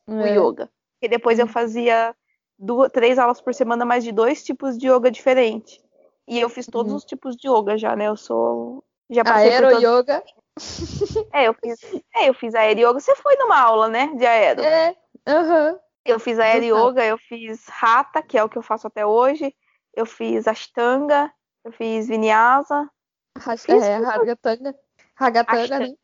[0.08, 0.30] o É.
[0.38, 0.70] yoga.
[1.02, 2.16] E depois eu fazia
[2.58, 5.78] duas, três aulas por semana, mais de dois tipos de yoga diferentes.
[6.26, 6.98] E eu fiz todos Uhum.
[7.00, 8.08] os tipos de yoga já, né?
[8.08, 8.82] Eu sou.
[9.10, 9.84] Já passei por Aero todos.
[9.84, 10.24] yoga.
[11.34, 11.84] É, eu fiz.
[12.16, 13.00] É, eu fiz aero yoga.
[13.02, 14.08] Você foi numa aula, né?
[14.16, 14.62] De aero.
[14.64, 14.96] É.
[15.28, 15.78] Aham.
[16.06, 19.54] Eu fiz aero yoga, eu fiz rata, que é o que eu faço até hoje.
[19.94, 21.30] Eu fiz ashtanga,
[21.66, 22.90] eu fiz vinyasa.
[23.38, 24.06] Rash- Fiz É, tudo.
[24.08, 24.76] ragatanga.
[25.20, 25.96] Ragatanga, né?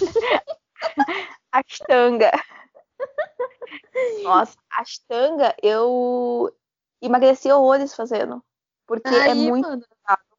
[1.52, 2.30] Ashtanga.
[4.22, 6.52] Nossa, ashtanga eu
[7.00, 8.42] emagreci horrores fazendo.
[8.86, 9.84] Porque é Aí, muito, mano.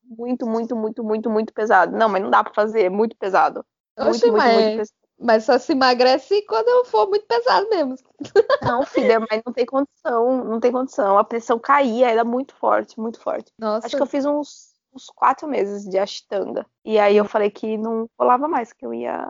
[0.03, 1.95] muito, muito, muito, muito, muito pesado.
[1.95, 3.63] Não, mas não dá pra fazer, é muito pesado.
[3.97, 4.99] Muito, Oxe, muito, mas, muito pesado.
[5.19, 7.95] mas só se emagrece quando eu for muito pesado mesmo.
[8.61, 11.17] Não, filha, mas não tem condição, não tem condição.
[11.17, 13.51] A pressão caía, era muito forte, muito forte.
[13.57, 13.87] Nossa.
[13.87, 16.65] Acho que eu fiz uns, uns quatro meses de ashtanga.
[16.83, 19.29] E aí eu falei que não rolava mais, que eu ia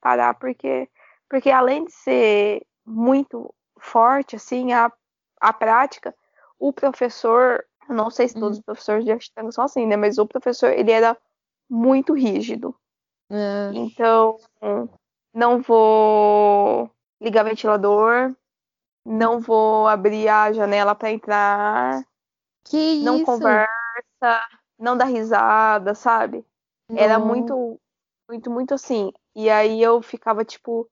[0.00, 0.88] parar, porque,
[1.28, 4.92] porque além de ser muito forte, assim, a,
[5.40, 6.14] a prática,
[6.58, 8.60] o professor, não sei se todos Hum.
[8.60, 9.96] os professores de ashtanga são assim, né?
[9.96, 11.16] Mas o professor, ele era
[11.68, 12.74] muito rígido.
[13.30, 13.70] É.
[13.74, 14.38] Então,
[15.34, 18.34] não vou ligar ventilador,
[19.04, 22.02] não vou abrir a janela para entrar,
[22.64, 23.26] Que não isso?
[23.26, 23.68] conversa,
[24.78, 26.44] não dá risada, sabe?
[26.90, 27.26] Era Não.
[27.26, 27.80] muito,
[28.28, 29.12] muito, muito assim.
[29.34, 30.88] E aí eu ficava tipo,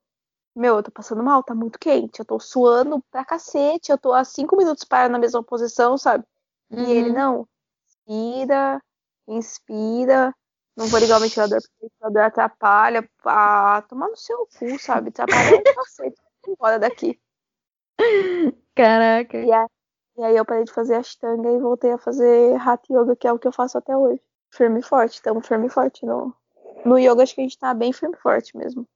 [0.55, 4.13] meu, eu tô passando mal, tá muito quente, eu tô suando pra cacete, eu tô
[4.13, 6.23] há cinco minutos parada na mesma posição, sabe?
[6.71, 7.15] E ele, Uhum.
[7.15, 7.47] não,
[7.87, 8.81] inspira,
[9.27, 10.35] inspira,
[10.75, 15.09] não vou ligar o ventilador porque o ventilador atrapalha, ah, tomar no seu cu, sabe?
[15.09, 17.19] Atrapalha o cacete, embora daqui.
[18.75, 19.37] Caraca.
[19.37, 19.67] E, a-
[20.17, 23.31] e aí eu parei de fazer ashtanga e voltei a fazer Hatha Yoga, que é
[23.31, 24.21] o que eu faço até hoje.
[24.49, 26.33] Firme e forte, estamos firme e forte no,
[26.85, 28.87] no yoga, acho que a gente tá bem firme e forte mesmo.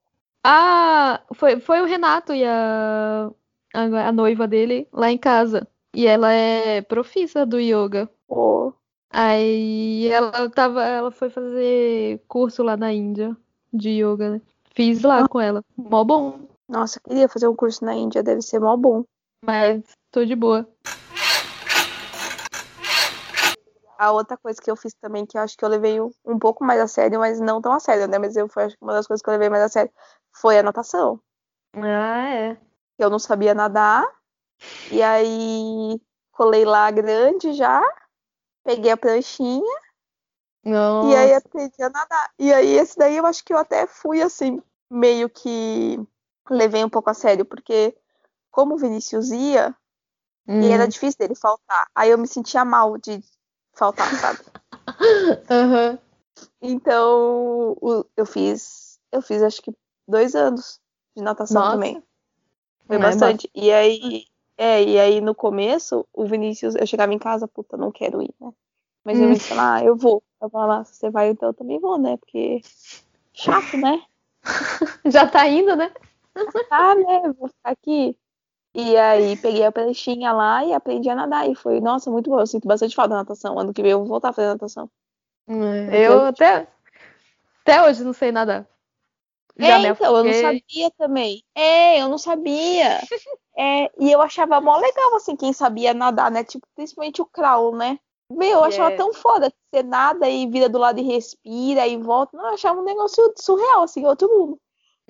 [0.45, 3.29] Ah, foi, foi o Renato e a,
[3.73, 5.67] a, a noiva dele lá em casa.
[5.93, 8.10] E ela é profissa do yoga.
[8.27, 8.73] Pô,
[9.13, 13.36] Aí ela tava, ela foi fazer curso lá na Índia
[13.73, 14.41] de yoga, né?
[14.73, 15.62] Fiz lá com ela.
[15.75, 19.03] Mó bom, nossa, queria fazer um curso na Índia, deve ser mó bom.
[19.45, 20.65] mas tô de boa.
[24.01, 26.65] A outra coisa que eu fiz também, que eu acho que eu levei um, pouco
[26.65, 28.17] mais a sério, mas não tão a sério, né?
[28.17, 29.91] Mas eu foi acho que uma das coisas que eu levei mais a sério
[30.33, 31.21] foi a natação.
[31.75, 32.57] Ah, é.
[32.97, 34.03] Eu não sabia nadar,
[34.89, 37.79] e aí colei lá grande já,
[38.63, 39.79] peguei a pranchinha
[40.65, 41.07] Não.
[41.07, 42.31] e aí aprendi a nadar.
[42.39, 44.59] E aí esse daí eu acho que eu até fui assim,
[44.89, 45.99] meio que
[46.49, 47.95] levei um pouco a sério, porque
[48.49, 49.75] como o Vinícius ia,
[50.47, 50.59] Hum.
[50.63, 53.21] e era difícil dele faltar, aí eu me sentia mal de
[53.73, 54.39] faltar, sabe?
[55.49, 55.99] Aham.
[56.62, 59.73] Então, o- eu fiz, eu fiz acho que
[60.07, 60.79] dois anos
[61.15, 61.75] de natação Nossa.
[61.75, 62.03] também.
[62.88, 63.49] Foi bastante.
[63.55, 64.25] E aí,
[64.57, 68.34] é, e aí no começo, o Vinícius, eu chegava em casa, puta, não quero ir,
[68.39, 68.51] né?
[69.03, 69.23] Mas Hum.
[69.29, 70.23] eu disse, ah, eu vou.
[70.41, 72.17] Eu falava, se você vai, então eu também vou, né?
[72.17, 72.62] Porque
[73.34, 74.01] chato, né?
[75.05, 75.91] Já tá indo, né?
[76.69, 77.34] Ah, né?
[77.38, 78.15] Vou ficar aqui.
[78.73, 81.49] E aí peguei a pranchinha lá e aprendi a nadar.
[81.49, 82.39] E foi, nossa, muito bom.
[82.39, 83.60] Eu sinto bastante falta da natação.
[83.60, 84.89] Ano que vem eu vou voltar a fazer natação.
[85.91, 86.67] Eu até,
[87.62, 88.65] até hoje não sei nadar.
[89.57, 91.43] Já é, então, eu não sabia também.
[91.53, 92.99] É, eu não sabia.
[93.53, 96.41] É, e eu achava mó legal, assim, quem sabia nadar, né?
[96.41, 97.99] Tipo, principalmente o crawl, né?
[98.31, 98.95] Meu, eu achava É.
[98.95, 102.36] tão foda que você nada e vira do lado e respira e volta.
[102.36, 104.57] Não, eu achava um negócio surreal, assim, outro mundo.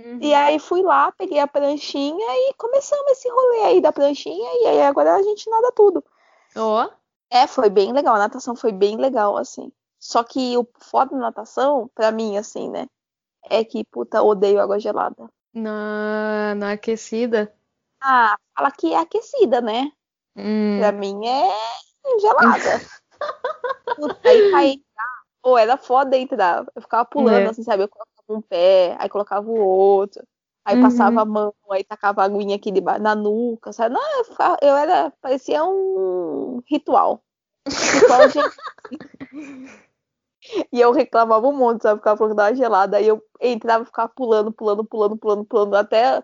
[0.03, 0.19] Uhum.
[0.21, 4.49] E aí fui lá, peguei a pranchinha e começamos esse rolê aí da pranchinha.
[4.63, 6.03] E aí agora a gente nada tudo.
[6.55, 6.89] Ó.
[7.29, 8.15] É, foi bem legal.
[8.15, 9.71] A natação foi bem legal, assim.
[9.99, 12.87] Só que o foda da natação, pra mim, assim, né?
[13.49, 15.29] É que, puta, odeio água gelada.
[15.53, 17.53] Na, na aquecida.
[18.01, 19.91] Ah, fala que é aquecida, né?
[20.35, 20.79] Hum.
[20.79, 22.81] Pra mim é gelada.
[23.95, 26.65] Puta, aí pra entrar, pô, era foda entrar.
[26.73, 27.49] Eu ficava pulando, É.
[27.49, 27.83] assim, sabe?
[27.83, 27.89] Eu
[28.31, 30.25] um pé, aí colocava o outro.
[30.63, 30.81] Aí Uhum.
[30.81, 33.95] passava a mão, aí tacava a aguinha aqui debaixo, na nuca, sabe?
[33.95, 34.25] Não, eu,
[34.61, 37.23] eu era, parecia um ritual.
[37.67, 38.55] Ritual, gente.
[40.71, 41.99] E eu reclamava um monte, sabe?
[41.99, 42.97] Ficava falando que tava gelada.
[42.97, 46.23] Aí eu entrava e ficava pulando, pulando, pulando, pulando, pulando, até.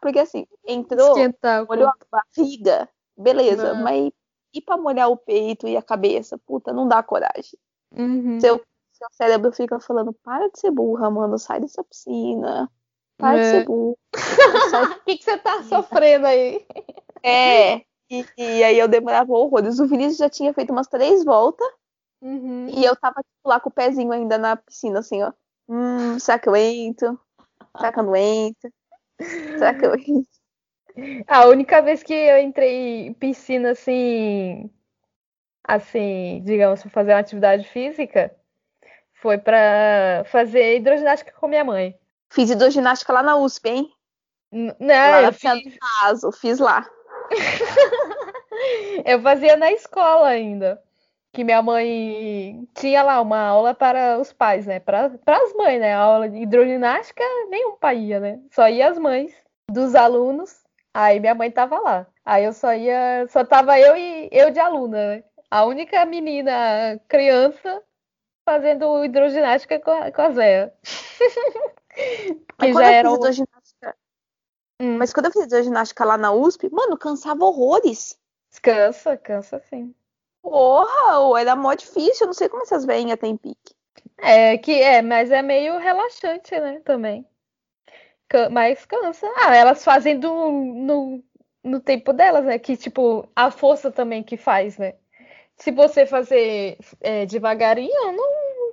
[0.00, 3.82] Porque assim, entrou, Esquentar molhou a barriga, beleza, Não.
[3.82, 4.10] mas
[4.52, 6.38] e pra molhar o peito e a cabeça?
[6.46, 7.58] Puta, não dá coragem.
[7.92, 8.40] Uhum.
[8.40, 8.62] Seu,
[8.96, 12.70] seu cérebro fica falando, para de ser burra, mano, sai dessa piscina.
[13.18, 13.50] Para de É.
[13.50, 13.96] ser burra.
[15.00, 16.66] O que, que você tá sofrendo aí?
[17.22, 17.76] É,
[18.10, 19.78] e, e aí eu demorava horrores.
[19.78, 21.66] O Vinícius já tinha feito umas três voltas
[22.20, 22.66] Uhum.
[22.68, 25.32] e eu tava tipo, lá com o pezinho ainda na piscina, assim, ó.
[25.68, 27.20] Hum, será que eu entro?
[27.76, 28.72] Será que eu não entro?
[29.58, 31.24] Será que eu entro?
[31.26, 34.70] A única vez que eu entrei em piscina assim,
[35.62, 38.34] assim, digamos, pra fazer uma atividade física,
[39.20, 41.96] foi pra fazer hidroginástica com minha mãe.
[42.30, 43.90] Fiz hidroginástica lá na USP, hein?
[44.52, 46.88] N- Lá Não, na eu piscina fiz, caso, fiz lá.
[49.04, 50.82] eu fazia na escola ainda.
[51.32, 54.80] Que minha mãe tinha lá uma aula para os pais, né?
[54.80, 55.92] Para as mães, né?
[55.94, 58.40] A aula de hidroginástica, nenhum pai ia, né?
[58.50, 59.32] Só ia as mães
[59.70, 60.64] dos alunos.
[60.94, 62.06] Aí minha mãe tava lá.
[62.24, 65.24] Aí eu só ia, só tava eu e eu de aluna, né?
[65.50, 67.82] A única menina criança
[68.46, 70.72] fazendo hidroginástica com, a- com a Zéia.
[72.58, 73.96] Mas Que quando já eu era fiz um- hidroginástica,
[74.80, 78.18] Hum, mas quando eu fiz hidroginástica lá na USP, mano, cansava horrores.
[78.62, 79.94] cansa, cansa sim.
[80.42, 82.24] Porra, era mó difícil.
[82.24, 83.74] Eu não sei como essas velhinhas têm pique.
[84.18, 86.80] É que é, mas é meio relaxante, né?
[86.80, 87.26] Também.
[88.50, 89.26] Mas cansa.
[89.38, 91.24] Ah, elas fazem do, no,
[91.64, 92.58] no tempo delas, né?
[92.58, 94.94] Que, tipo, a força também que faz, né?
[95.56, 98.72] Se você fazer é, devagarinho, não.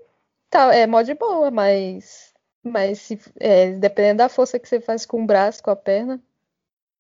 [0.50, 2.34] Tá, é mó de boa, mas.
[2.64, 6.22] Mas se, é, dependendo da força que você faz com o braço, com a perna.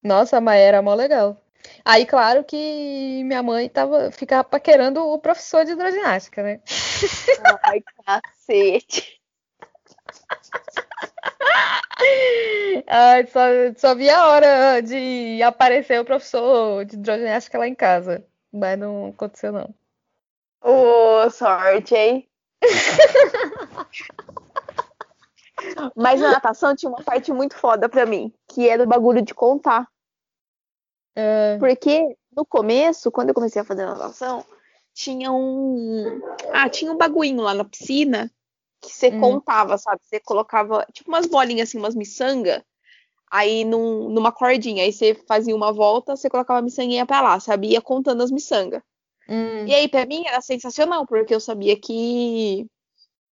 [0.04, 1.42] Nossa, mas era mó legal.
[1.86, 6.62] Aí, claro que minha mãe tava, ficava paquerando o professor de hidroginástica, né?
[7.64, 9.22] Ai, cacete.
[12.88, 13.40] Ai, só,
[13.78, 18.26] só vi a hora de aparecer o professor de hidroginástica lá em casa.
[18.54, 19.74] Mas não aconteceu, não.
[20.62, 22.30] Ô, sorte, hein?
[25.96, 29.34] Mas na natação tinha uma parte muito foda pra mim, que era o bagulho de
[29.34, 29.88] contar.
[31.16, 34.46] É, Porque no começo, quando eu comecei a fazer natação,
[34.94, 36.22] tinha um.
[36.52, 38.32] Ah, tinha um bagulhinho lá na piscina
[38.82, 39.20] que você Hum.
[39.20, 40.02] contava, sabe?
[40.04, 42.64] Você colocava, tipo, umas bolinhas assim, umas miçanga,
[43.34, 44.84] aí num, numa cordinha.
[44.86, 47.70] Aí você fazia uma volta, você colocava a miçanguinha pra lá, sabe?
[47.70, 48.82] Ia contando as miçangas.
[49.28, 52.68] hum, E aí, pra mim, era sensacional, porque eu sabia que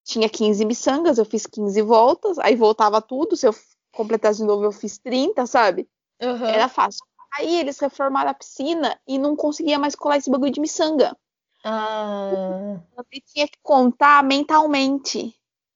[0.05, 3.53] tinha 15 miçangas, eu fiz 15 voltas, aí voltava tudo, se eu
[3.93, 5.89] completasse de novo, eu fiz 30, sabe?
[6.21, 6.47] aham.
[6.55, 7.05] Era fácil.
[7.39, 11.17] Aí eles reformaram a piscina e não conseguia mais colar esse bagulho de miçanga.
[11.65, 15.35] Ah, Você tinha que contar mentalmente.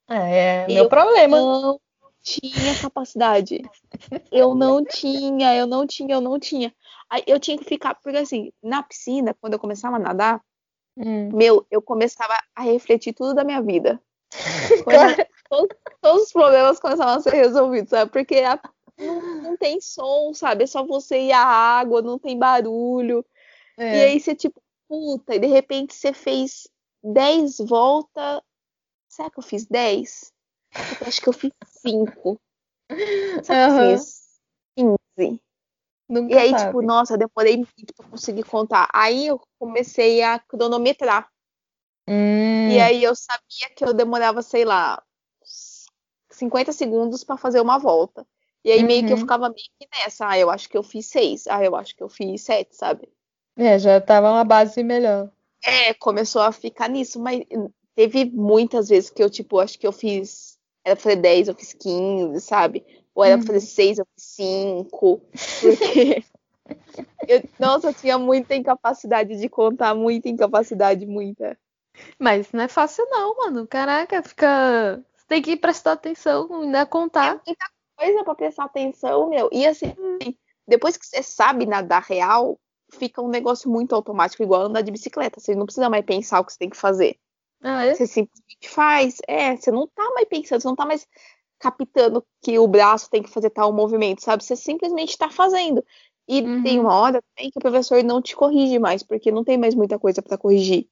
[0.09, 1.49] é, Eu meu problema.
[1.63, 1.81] Não
[2.25, 3.63] tinha capacidade.
[4.33, 6.75] Eu não tinha, eu não tinha, eu não tinha.
[7.09, 10.43] Aí eu tinha que ficar, porque assim, na piscina, quando eu começava a nadar,
[10.97, 11.31] Hum.
[11.33, 14.01] meu, eu começava a refletir tudo da minha vida.
[15.51, 18.11] Todos, todos os problemas começavam a ser resolvidos, sabe?
[18.11, 18.61] Porque a-
[18.99, 20.65] não, não tem som, sabe?
[20.65, 23.25] É só você e a água, não tem barulho.
[23.79, 24.05] E É.
[24.05, 26.69] aí você, tipo, puta, e de repente você fez
[27.03, 28.41] 10 voltas.
[29.09, 30.33] Será que eu fiz 10?
[31.07, 32.41] Acho que eu fiz 5.
[33.43, 33.97] Será que eu Aham.
[33.97, 34.41] fiz
[34.77, 35.41] 15?
[36.09, 36.65] Nunca E aí, sabe.
[36.67, 38.89] tipo, nossa, demorei muito pra conseguir contar.
[38.93, 41.31] Aí eu comecei a cronometrar.
[42.07, 45.03] Hum, E aí eu sabia que eu demorava, sei lá,
[46.31, 48.27] 50 segundos pra fazer uma volta.
[48.65, 49.21] E aí meio que eu Uhum.
[49.21, 50.29] ficava meio que nessa.
[50.29, 51.47] Ah, eu acho que eu fiz 6.
[51.47, 53.09] Ah, eu acho que eu fiz 7, sabe?
[53.57, 55.31] é, já tava uma base melhor.
[55.63, 57.41] É, começou a ficar nisso, mas
[57.95, 60.54] teve muitas vezes que eu, tipo, acho que eu fiz.
[60.85, 62.85] Era pra fazer 10, eu fiz 15, sabe?
[63.15, 65.23] Ou era pra fazer 6, eu fiz 5.
[65.61, 66.25] Porque.
[67.29, 71.59] eu- nossa, eu tinha muita incapacidade de contar, muita incapacidade, muita.
[72.19, 73.67] Mas não é fácil não, mano.
[73.67, 75.03] Caraca, fica.
[75.17, 77.41] Você tem que prestar atenção, ainda contar.
[77.97, 79.49] coisa pra prestar atenção, meu.
[79.53, 79.95] E assim,
[80.67, 82.59] depois que você sabe nadar real,
[82.91, 85.41] fica um negócio muito automático, igual andar de bicicleta.
[85.41, 87.17] Você não precisa mais pensar o que você tem que fazer.
[87.65, 87.95] Ah, é?
[87.95, 89.17] Você simplesmente faz.
[89.29, 91.07] É, você não tá mais pensando, você não tá mais
[91.59, 94.45] captando que o braço tem que fazer tal movimento, sabe?
[94.45, 95.85] Você simplesmente tá fazendo.
[96.29, 96.63] E Uhum.
[96.63, 99.75] tem uma hora também que o professor não te corrige mais, porque não tem mais
[99.75, 100.89] muita coisa pra corrigir.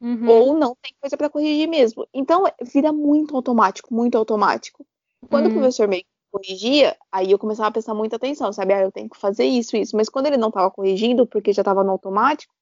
[0.00, 0.28] Uhum.
[0.28, 2.06] Ou não tem coisa pra corrigir mesmo.
[2.14, 4.86] Então vira muito automático, muito automático.
[5.30, 5.54] Quando o Uhum.
[5.54, 8.74] professor meio que corrigia, aí eu começava a prestar muita atenção, sabe?
[8.74, 9.96] Ah, eu tenho que fazer isso, isso.
[9.96, 12.54] Mas quando ele não tava corrigindo, porque já tava no automático,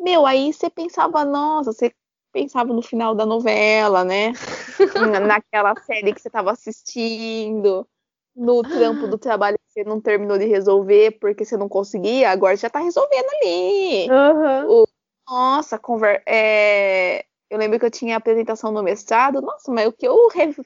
[0.00, 1.92] meu, aí você pensava, nossa, você
[2.32, 4.32] pensava no final da novela, né?
[5.12, 7.86] Na- Naquela série que você tava assistindo,
[8.34, 12.56] no trampo do trabalho que você não terminou de resolver porque você não conseguia, agora
[12.56, 14.10] já tá resolvendo ali.
[14.10, 14.84] Aham.
[15.28, 16.22] Nossa, conver...
[16.26, 19.40] é, eu lembro que eu tinha apresentação no mestrado.
[19.40, 20.16] Nossa, mas o que eu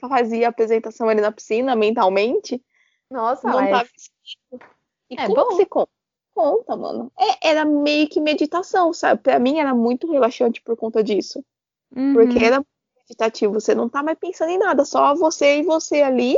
[0.09, 2.63] fazia apresentação ali na piscina mentalmente
[3.11, 4.77] Nossa, não mas- tava escrito.
[5.09, 5.45] E É como bom.
[5.53, 5.91] você conta?
[6.35, 7.11] Conta, mano.
[7.19, 9.21] É, era meio que meditação, sabe?
[9.23, 11.45] Pra mim era muito relaxante por conta disso.
[12.13, 12.45] Porque Uhum.
[12.45, 12.65] era
[12.99, 13.55] meditativo.
[13.55, 16.37] Você não tá mais pensando em nada, só você e você ali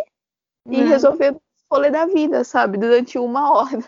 [0.70, 0.88] e Uhum.
[0.88, 2.78] resolvendo o rolê da vida, sabe?
[2.78, 3.84] Durante uma hora.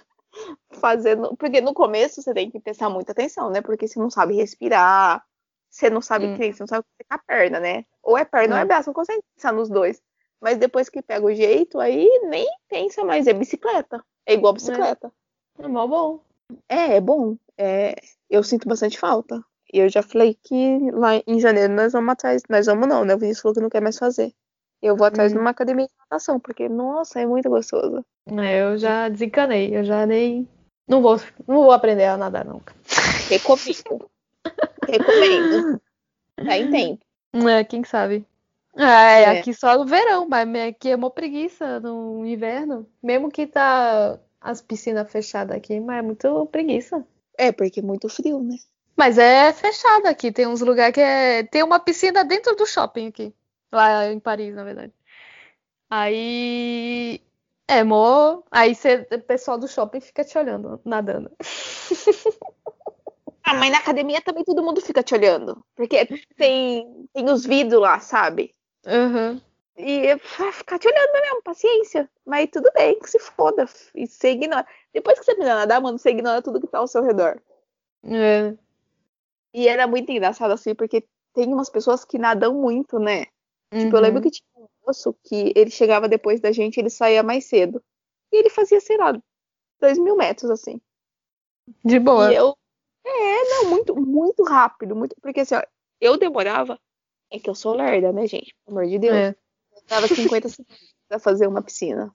[0.73, 1.37] Fazendo.
[1.37, 3.61] Porque no começo você tem que prestar muita atenção, né?
[3.61, 5.25] Porque você não sabe respirar,
[5.71, 6.35] você não sabe Hum.
[6.37, 7.85] que você não sabe é com a perna, né?
[8.03, 10.03] Ou é perna ou é braço, não consegue pensar nos dois.
[10.41, 14.05] Mas depois que pega o jeito, aí nem pensa mais, é bicicleta.
[14.27, 15.11] É igual bicicleta.
[15.59, 16.21] É mó bom.
[16.69, 17.37] É, é bom.
[17.57, 17.95] É,
[18.29, 19.43] eu sinto bastante falta.
[19.75, 22.43] E eu já falei que lá em janeiro nós vamos atrás.
[22.49, 23.13] Nós vamos não, né?
[23.15, 24.33] O Vinícius falou que não quer mais fazer.
[24.81, 25.35] Eu vou atrás Hum.
[25.35, 28.05] de uma academia de natação, porque, nossa, é muito gostoso.
[28.41, 30.49] É, eu já desencanei, eu já nem.
[30.87, 31.17] Não vou,
[31.49, 32.73] não vou aprender a nadar nunca.
[33.29, 34.09] Recomendo.
[34.87, 35.81] Recomendo.
[36.37, 37.49] Tá em tempo.
[37.49, 38.25] É, quem sabe?
[38.77, 39.39] É, É.
[39.41, 42.87] aqui só no verão, mas aqui é mó preguiça no inverno.
[43.03, 47.05] Mesmo que tá as piscinas fechadas aqui, mas é muito preguiça.
[47.37, 48.57] É, porque é muito frio, né?
[48.97, 51.43] Mas é fechado aqui, tem uns lugares que é.
[51.45, 53.35] Tem uma piscina dentro do shopping aqui.
[53.73, 54.93] Lá em Paris, na verdade.
[55.91, 57.21] Aí.
[57.69, 58.43] É, mó.
[58.51, 61.31] Aí cê, o pessoal do shopping fica te olhando, nadando.
[63.47, 65.63] Ah, mas na academia também todo mundo fica te olhando.
[65.77, 68.55] Porque tem, tem os vidros lá, sabe?
[68.87, 69.39] Uhum.
[69.77, 72.11] E vai ficar te olhando mesmo, paciência.
[72.25, 73.67] Mas tudo bem, que se foda.
[73.95, 74.67] E você ignora.
[74.95, 77.39] Depois que você aprender a nadar, mano, você ignora tudo que tá ao seu redor.
[78.05, 78.55] É.
[79.55, 83.27] E era muito engraçado assim, porque tem umas pessoas que nadam muito, né?
[83.73, 84.23] Tipo, eu lembro Uhum.
[84.23, 87.83] que tinha um moço que ele chegava depois da gente, ele saía mais cedo.
[88.33, 89.17] E ele fazia, sei lá,
[89.81, 90.81] dois mil metros, assim.
[91.85, 92.33] De boa.
[92.33, 92.55] E eu.
[93.07, 94.95] É, não, muito, muito rápido.
[94.97, 95.15] Muito...
[95.21, 95.63] Porque assim, ó,
[96.01, 96.79] eu demorava.
[97.31, 98.55] É que eu sou lerda, né, gente?
[98.65, 99.15] Pelo amor de Deus.
[99.15, 99.29] É.
[99.73, 102.15] Eu dava 50 segundos pra fazer uma piscina.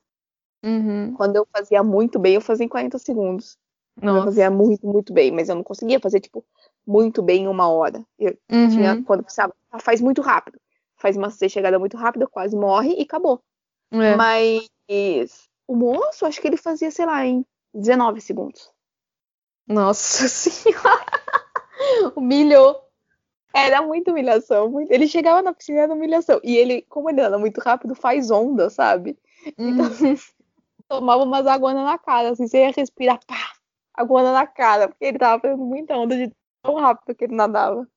[0.64, 1.14] Uhum.
[1.16, 3.58] Quando eu fazia muito bem, eu fazia em 40 segundos.
[3.96, 4.26] Quando eu Nossa.
[4.28, 5.32] fazia muito, muito bem.
[5.32, 6.46] Mas eu não conseguia fazer, tipo,
[6.90, 8.04] muito bem em uma hora.
[8.18, 8.70] Eu Uhum.
[8.70, 10.60] tinha, quando precisava, ah, faz muito rápido.
[10.98, 13.40] Faz uma chegada muito rápida, quase morre e acabou.
[13.92, 14.16] É.
[14.16, 14.68] Mas
[15.68, 18.72] o moço, acho que ele fazia, sei lá, em 19 segundos.
[19.68, 21.06] Nossa senhora.
[22.16, 22.84] Humilhou.
[23.54, 24.70] Era muita humilhação.
[24.70, 26.40] muito- Ele chegava na piscina era humilhação.
[26.44, 29.18] E ele, como ele anda muito rápido, faz onda, sabe?
[29.58, 29.78] Uhum.
[30.88, 33.54] Tomava umas aguanas na cara, assim, você ia respirar, pá,
[33.94, 37.88] aguana na cara, porque ele tava fazendo muita onda de tão rápido que ele nadava.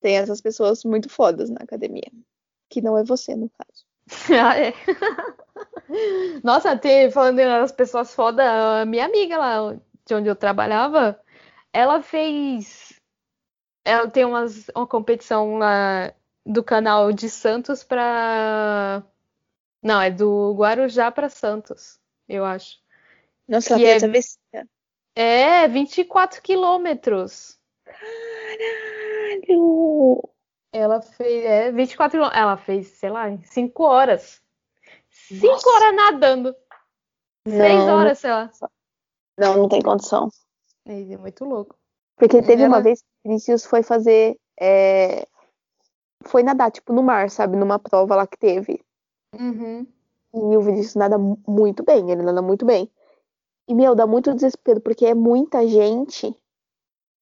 [0.00, 2.10] Tem essas pessoas muito fodas na academia.
[2.68, 3.84] Que não é você, no caso.
[4.30, 4.72] Ah, é.
[6.42, 11.20] Nossa, tem, falando das pessoas foda, a minha amiga lá de onde eu trabalhava,
[11.72, 12.98] ela fez.
[13.84, 16.12] Ela tem umas, uma competição lá
[16.44, 19.02] do canal de Santos pra.
[19.82, 22.78] Não, é do Guarujá pra Santos, eu acho.
[23.48, 24.68] Nossa, Que ela é- fez travessia.
[25.14, 27.58] É, 24 quilômetros.
[28.00, 30.22] Caralho!
[30.72, 32.40] Ela fez, é, 24 quilômetros.
[32.40, 34.40] Ela fez, sei lá, em 5 horas.
[35.10, 35.68] 5 Nossa.
[35.70, 36.54] horas nadando.
[37.46, 37.96] 6 Não.
[37.96, 38.50] horas, sei lá.
[39.38, 40.28] Não, não tem condição.
[40.86, 41.76] É muito louco.
[42.16, 44.36] Porque teve uma Ela- vez que o Vinicius foi fazer.
[44.60, 45.26] é,
[46.26, 47.56] Foi nadar, tipo, no mar, sabe?
[47.56, 48.78] Numa prova lá que teve.
[49.34, 49.86] Uhum.
[50.34, 52.90] E o Vinícius nada mu- muito bem, ele nada muito bem.
[53.66, 56.36] E, meu, dá muito desespero, porque é muita gente.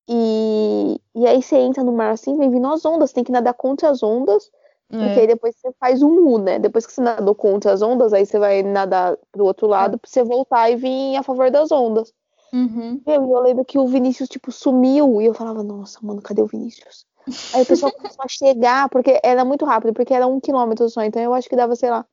[0.08, 3.52] E, e aí você entra no mar assim, vem vindo as ondas, tem que nadar
[3.54, 4.50] contra as ondas,
[4.88, 6.58] porque aí depois você faz um U, né?
[6.58, 10.08] Depois que você nadou contra as ondas, aí você vai nadar pro outro lado pra
[10.08, 12.12] você voltar e vir a favor das ondas.
[12.54, 12.98] Uhum.
[13.06, 15.20] Meu, e eu lembro que o Vinícius, tipo, sumiu.
[15.20, 17.04] E eu falava, nossa, mano, cadê o Vinícius?
[17.52, 21.02] Aí o pessoal começou a chegar, porque era muito rápido, porque era um quilômetro só.
[21.02, 22.06] Então eu acho que dava, sei lá,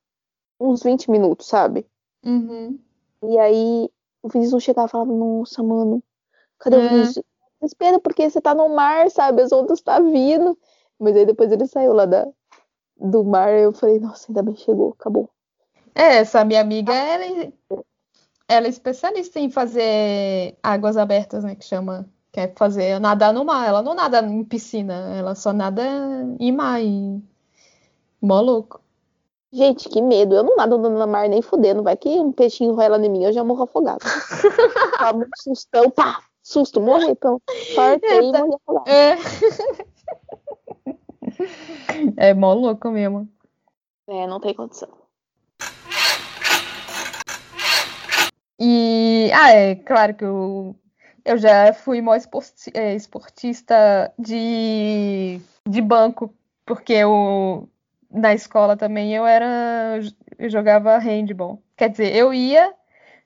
[0.60, 1.86] uns 20 minutos, sabe?
[2.26, 2.78] Uhum.
[3.24, 3.90] E aí
[4.22, 6.04] o Vinícius chegava e falava, nossa, mano,
[6.60, 6.80] cadê É.
[6.80, 7.26] o Vinícius?
[7.66, 9.42] Espera, porque você tá no mar, sabe?
[9.42, 10.58] As ondas tá vindo.
[11.00, 12.28] Mas aí depois ele saiu lá da,
[12.98, 15.30] do mar, eu falei, nossa, ainda bem chegou, acabou.
[15.94, 17.54] É, essa minha amiga, ela, é-
[18.48, 21.56] ela é especialista em fazer águas abertas, né?
[21.56, 22.08] Que chama.
[22.32, 23.68] Que é fazer nadar no mar.
[23.68, 25.82] Ela não nada em piscina, ela só nada
[26.40, 26.82] em mar.
[26.82, 27.22] E...
[28.22, 28.82] Mó louco.
[29.54, 30.36] Gente, que medo.
[30.36, 31.82] Eu não nado no mar nem fudendo.
[31.82, 34.00] Vai que um peixinho rola em mim, eu já morro afogado.
[35.00, 37.42] Tava um sustão, pá, susto, morri, então.
[37.74, 38.88] Fartei e morri afogado.
[38.90, 39.18] É.
[42.18, 43.28] É mó louco mesmo.
[44.08, 44.88] É, não tem condição.
[48.60, 50.76] E, ah, é claro que eu,
[51.26, 56.34] eu já fui mó esporti- é, esportista de, de banco,
[56.66, 57.68] porque eu,
[58.10, 60.00] na escola também eu era,
[60.38, 61.62] eu jogava handball.
[61.76, 62.72] Quer dizer, eu ia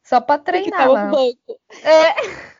[0.02, 1.06] só pra treinar lá.
[1.08, 1.60] banco.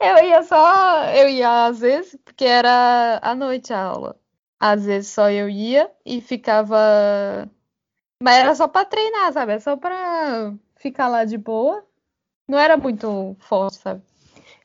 [0.00, 4.16] Eu ia só, eu ia às vezes, porque era à noite a aula.
[4.58, 6.76] Às vezes só eu ia e ficava.
[8.22, 9.52] Mas era só pra treinar, sabe?
[9.52, 11.84] Era só pra ficar lá de boa.
[12.48, 14.02] Não era muito forte, sabe?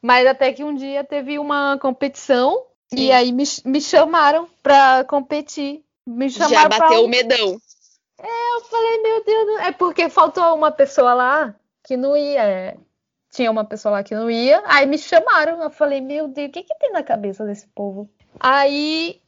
[0.01, 3.11] Mas até que um dia teve uma competição e Sim.
[3.11, 5.83] aí me, me chamaram pra competir.
[6.05, 7.57] Me Já chamaram pra bateu um- o medão.
[8.19, 12.43] eu falei, meu Deus, do- é porque faltou uma pessoa lá que não ia.
[12.43, 12.77] é,
[13.35, 14.63] Tinha uma pessoa lá que não ia.
[14.65, 15.61] Aí me chamaram.
[15.61, 18.09] Eu falei, meu Deus, o que que tem na cabeça desse povo?
[18.39, 19.19] Aí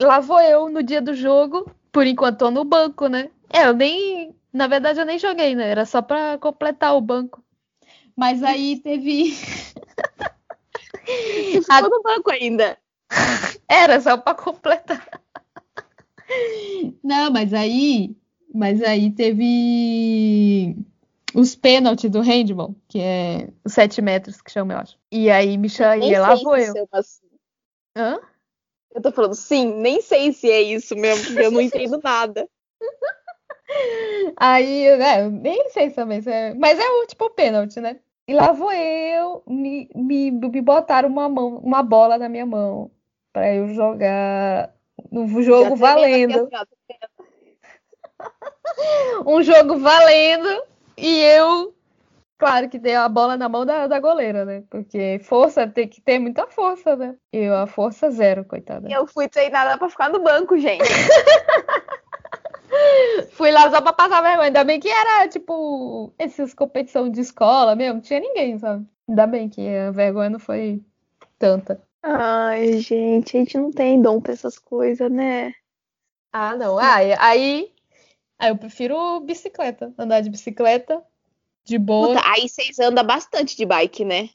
[0.00, 1.70] lá vou eu no dia do jogo.
[1.92, 3.30] Por enquanto tô no banco, né?
[3.48, 4.34] É, eu nem.
[4.52, 5.68] Na verdade, eu nem joguei, né?
[5.70, 7.40] Era só pra completar o banco.
[8.16, 9.30] Mas aí teve.
[11.62, 12.76] Ficou no banco ainda.
[13.68, 15.06] Era só pra completar.
[17.04, 18.16] Não, mas aí,
[18.52, 20.76] mas aí teve
[21.34, 24.98] os pênaltis do handball, que é os 7 metros que chama, eu acho.
[25.10, 26.88] E aí me chama, e lá vou eu.
[26.92, 27.26] assim.
[27.96, 28.20] Hã?
[28.94, 32.48] Eu tô falando, sim, nem sei se é isso mesmo, porque eu não entendo nada.
[34.36, 38.00] Aí, né, eu nem sei também, se é- mas é o tipo pênalti, né?
[38.28, 42.90] E lá vou eu, me, me, me botaram uma mão, uma bola na minha mão
[43.32, 44.74] pra eu jogar
[45.10, 46.48] no jogo valendo.
[49.26, 50.62] um jogo valendo
[50.96, 51.74] e eu,
[52.38, 54.62] claro que dei a bola na mão da, da goleira, né?
[54.70, 57.14] Porque força tem que ter muita força, né?
[57.32, 58.88] Eu, a força zero, coitada.
[58.90, 60.82] Eu fui treinada pra ficar no banco, gente.
[63.32, 64.46] Fui lá só pra passar vergonha.
[64.46, 68.86] Ainda bem que era, tipo, essas competição de escola mesmo, não tinha ninguém, sabe?
[69.08, 70.82] Ainda bem que a vergonha não foi
[71.38, 71.82] tanta.
[72.02, 75.52] Ai, gente, a gente não tem dom pra essas coisas, né?
[76.32, 76.78] Ah, não.
[76.78, 77.72] Ah, e- aí,
[78.42, 81.00] aí eu prefiro bicicleta, andar de bicicleta,
[81.64, 82.08] de boa.
[82.08, 84.30] Puta, aí vocês andam bastante de bike, né?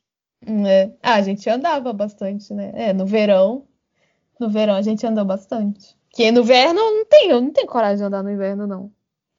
[0.66, 0.91] É.
[1.03, 2.72] Ah, a gente andava bastante, né?
[2.74, 3.68] É, no verão.
[4.39, 5.97] No verão a gente andou bastante.
[6.10, 8.89] Que no inverno não tem, eu não tenho coragem de andar no inverno, não.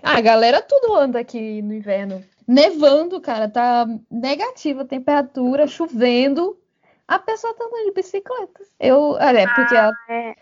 [0.03, 2.23] Ah, a galera tudo anda aqui no inverno.
[2.47, 6.61] Nevando, cara, tá negativa a temperatura, chovendo.
[7.07, 8.61] A pessoa tá andando de bicicleta.
[8.79, 10.35] Eu, olha, é porque ela, é.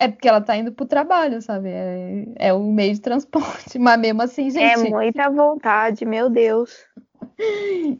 [0.00, 1.68] É porque ela tá indo pro trabalho, sabe?
[1.68, 3.78] É, é o meio de transporte.
[3.78, 6.74] Mas mesmo assim, É gente, muita vontade, meu Deus.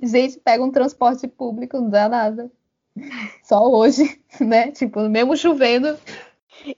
[0.02, 2.50] gente pega um transporte público, não dá nada.
[3.42, 4.72] Só hoje, né?
[4.72, 5.96] Tipo, mesmo chovendo,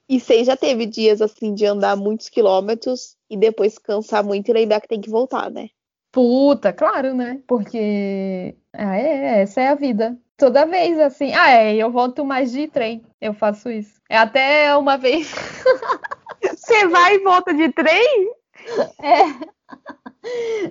[0.09, 4.53] E você já teve dias assim de andar muitos quilômetros e depois cansar muito e
[4.53, 5.69] lembrar que tem que voltar, né?
[6.13, 7.41] Puta, claro, né?
[7.47, 10.19] Porque ah, é, essa é a vida.
[10.37, 11.33] Toda vez assim.
[11.33, 13.03] Ah, é, eu volto mais de trem.
[13.21, 14.02] Eu faço isso.
[14.13, 15.33] É até uma vez.
[16.45, 18.31] Você vai e volta de trem?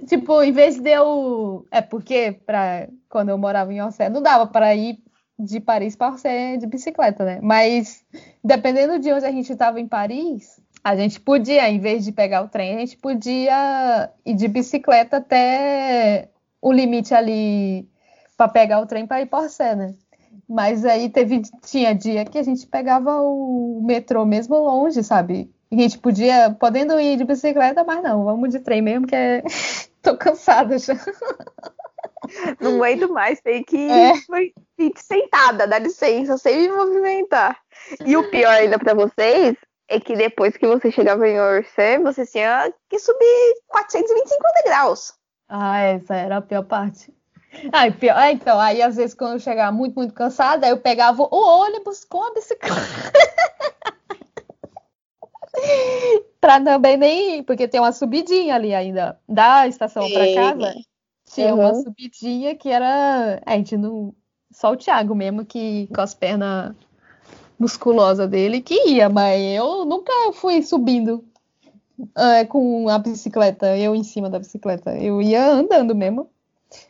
[0.06, 1.66] Tipo, em vez de eu.
[1.72, 2.88] É porque pra...
[3.10, 5.00] quando eu morava em Orsay, não dava para ir
[5.40, 7.40] de Paris para Orsay de bicicleta, né?
[7.42, 8.06] Mas
[8.44, 12.44] dependendo de onde a gente estava em Paris, a gente podia, em vez de pegar
[12.44, 16.30] o trem, a gente podia ir de bicicleta até
[16.62, 17.90] o limite ali
[18.38, 19.96] para pegar o trem para ir para Orsay, né?
[20.52, 25.50] Mas aí teve, tinha dia que a gente pegava o metrô mesmo longe, sabe?
[25.72, 29.16] E a gente podia, podendo ir de bicicleta, mas não, vamos de trem mesmo, que
[29.16, 29.42] é...
[30.04, 30.94] tô cansada já.
[32.60, 34.12] Não aguento mais, tem que É.
[34.98, 37.58] sentada, dá licença, sem me movimentar.
[38.06, 39.56] E o pior ainda pra vocês
[39.88, 45.14] é que depois que você chegava em Orsay, você tinha que subir 425 degraus.
[45.48, 47.14] Ah, essa era a pior parte.
[47.54, 50.78] E pior, ah, então, aí às vezes quando eu chegava muito, muito cansada, aí eu
[50.78, 52.76] pegava o ônibus com a bicicleta.
[56.40, 57.44] pra também nem.
[57.44, 59.20] Porque tem uma subidinha ali ainda.
[59.28, 60.34] Da estação Sim.
[60.34, 60.74] casa.
[61.34, 61.84] Tinha uma Uhum.
[61.84, 63.42] subidinha que era.
[63.46, 64.14] A gente não.
[64.52, 66.74] Só o Thiago mesmo que com as pernas
[67.60, 71.24] musculosas dele que ia, mas eu nunca fui subindo
[72.18, 74.98] é, com a bicicleta, eu em cima da bicicleta.
[74.98, 76.30] Eu ia andando mesmo.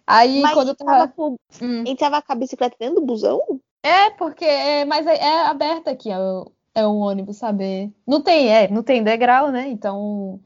[0.05, 1.07] Aí Mas quando eu tava tava.
[1.09, 1.83] com- Hum.
[1.85, 3.41] entrava com a bicicleta dentro do busão?
[3.83, 7.91] É, porque é, mas é, é aberta aqui, é, o- é um ônibus, sabe?
[8.07, 9.67] Não tem, é, não tem degrau, né?
[9.69, 10.39] Então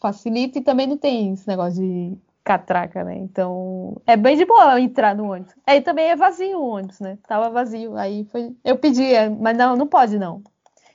[0.00, 3.16] facilita e também não tem esse negócio de catraca, né?
[3.18, 5.54] Então é bem de boa entrar no ônibus.
[5.66, 7.18] Aí também é vazio o ônibus, né?
[7.26, 7.96] Tava vazio.
[7.96, 10.42] Aí foi, eu pedi, é, mas não, não pode não.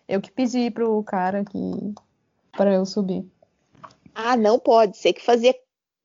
[0.08, 1.94] Eu que pedi pro cara que
[2.54, 3.26] para eu subir.
[4.16, 4.98] Ah, não pode.
[4.98, 5.54] Você que fazia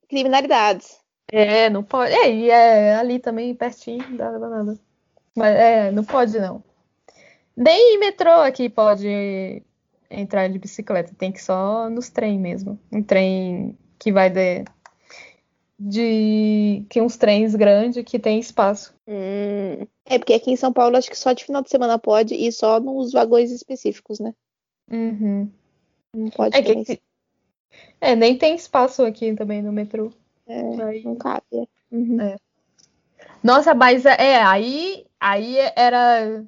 [0.08, 0.98] criminalidades.
[1.36, 2.12] É, não pode.
[2.12, 4.78] É, e é ali também pertinho, dá nada.
[5.34, 6.62] Mas é, não pode não.
[7.56, 9.60] Nem em metrô aqui pode
[10.08, 12.78] entrar de bicicleta, tem que só nos trem mesmo.
[12.92, 14.64] Um trem que vai de,
[15.76, 18.94] de que uns trens grandes que tem espaço.
[19.08, 19.86] Hum.
[20.06, 22.52] É, porque aqui em São Paulo acho que só de final de semana pode e
[22.52, 24.32] só nos vagões específicos, né?
[24.88, 25.50] Uhum.
[26.14, 27.02] Não pode É, que,
[28.00, 30.12] é, nem tem espaço aqui também no metrô.
[30.46, 30.62] É,
[31.02, 31.44] não cabe.
[31.52, 31.66] é.
[31.90, 32.36] Uhum.
[33.42, 36.44] Nossa, mas é, é, aí, aí era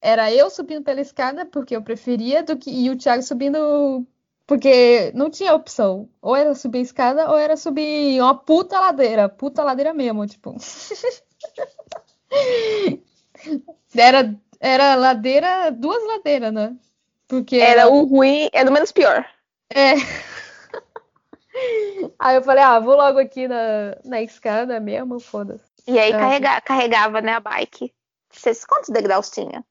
[0.00, 4.06] era eu subindo pela escada porque eu preferia do que e o Thiago subindo
[4.46, 6.08] porque não tinha opção.
[6.22, 10.56] Ou era subir a escada ou era subir uma puta ladeira, puta ladeira mesmo, tipo.
[13.94, 16.76] Era era ladeira, duas ladeiras, né?
[17.28, 19.24] Porque Era o ruim, era o menos pior.
[19.70, 19.94] é.
[22.18, 25.64] Aí eu falei, ah, vou logo aqui na, na escada mesmo, foda-se.
[25.86, 27.92] E aí Ah, carrega- carregava, né, a bike.
[28.30, 29.64] Vocês, quantos degraus tinha?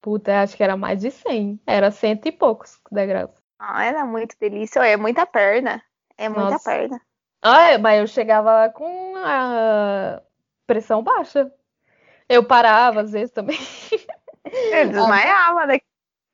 [0.00, 1.60] Puta, acho que era mais de 100.
[1.66, 3.30] Era cento e poucos degraus.
[3.58, 4.80] Ah, era muito delícia.
[4.86, 5.82] É muita perna.
[6.16, 6.70] É muita Nossa.
[6.70, 7.00] perna.
[7.42, 10.22] Ah, mas eu chegava lá com a
[10.66, 11.52] pressão baixa.
[12.28, 13.58] Eu parava às vezes também.
[14.44, 15.80] Eu desmaiava, né?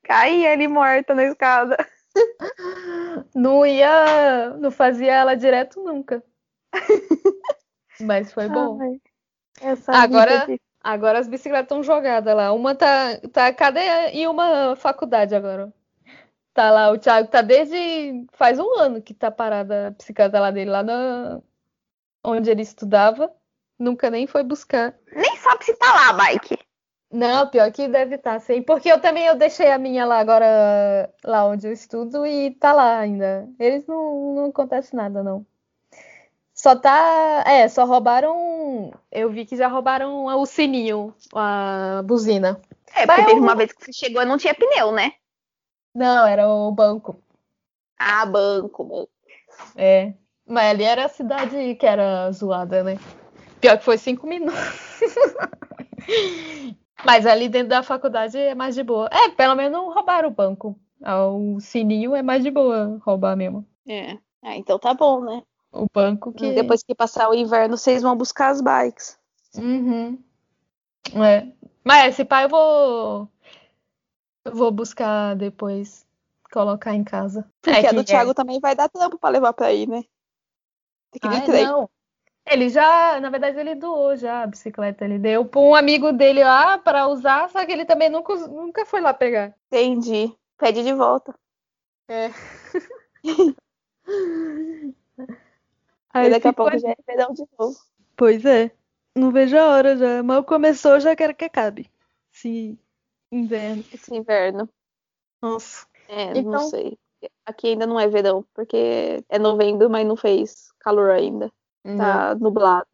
[0.03, 1.75] Caía ali morta na escada.
[3.33, 6.23] Não ia, não fazia ela direto nunca.
[7.99, 8.79] Mas foi bom.
[8.81, 8.99] Ai,
[9.87, 12.53] Agora- de- Agora as bicicletas estão jogadas lá.
[12.53, 13.81] Uma tá, tá cadê
[14.13, 15.73] em uma faculdade agora.
[16.53, 20.49] Tá lá, o Thiago tá desde faz um ano que tá parada a bicicleta lá
[20.49, 21.41] dele, lá na
[22.23, 23.29] onde ele estudava.
[23.77, 24.95] Nunca nem foi buscar.
[25.11, 26.57] Nem sabe se tá lá a bike.
[27.09, 28.61] Não, pior que deve estar, sim.
[28.61, 32.73] Porque eu também eu deixei a minha lá agora, lá onde eu estudo, e tá
[32.73, 33.47] lá ainda.
[33.59, 35.45] Eles não, não acontece nada, não.
[36.53, 37.43] Só tá.
[37.45, 38.91] É, só roubaram.
[39.11, 42.59] Eu vi que já roubaram o sininho, a buzina.
[42.93, 45.13] É, Mas porque teve eu- uma vez que você chegou e não tinha pneu, né?
[45.95, 47.21] Não, era o banco.
[47.97, 49.09] Ah, banco, banco.
[49.75, 50.13] É.
[50.45, 52.97] Mas ali era a cidade que era zoada, né?
[53.61, 54.59] Pior que foi cinco minutos.
[57.05, 59.07] Mas ali dentro da faculdade é mais de boa.
[59.11, 60.77] É, pelo menos não roubaram o banco.
[61.03, 63.65] Ah, O sininho é mais de boa roubar mesmo.
[63.87, 64.17] É.
[64.41, 65.43] Ah, então tá bom, né?
[65.71, 66.53] O banco que.
[66.53, 69.17] Depois que passar o inverno, vocês vão buscar as bikes.
[69.55, 70.17] Uhum.
[71.23, 71.47] É.
[71.83, 73.29] Mas esse pai eu vou.
[74.45, 76.05] Eu vou buscar depois.
[76.51, 77.45] Colocar em casa.
[77.61, 80.03] Porque É a do que- Thiago também vai dar tempo pra levar pra ir, né?
[81.11, 81.65] Tem que trem.
[81.65, 81.89] não.
[82.49, 85.03] Ele já, na verdade, ele doou já a bicicleta.
[85.03, 88.85] Ele deu para um amigo dele lá para usar, só que ele também nunca, nunca
[88.85, 89.53] foi lá pegar.
[89.67, 90.33] Entendi.
[90.57, 91.35] Pede de volta.
[92.07, 92.29] É.
[96.15, 97.77] e daqui a pouco já é verão de novo.
[98.15, 98.71] Pois é.
[99.15, 100.23] Não vejo a hora já.
[100.23, 101.91] Mal começou, já quero que acabe.
[102.31, 102.79] Se
[103.31, 103.83] inverno.
[103.91, 104.69] Esse inverno.
[105.41, 105.85] Nossa.
[106.07, 106.97] É, Então- não sei.
[107.45, 111.51] Aqui ainda não é verão, porque é novembro, mas não fez calor ainda.
[111.95, 112.87] Tá nublado.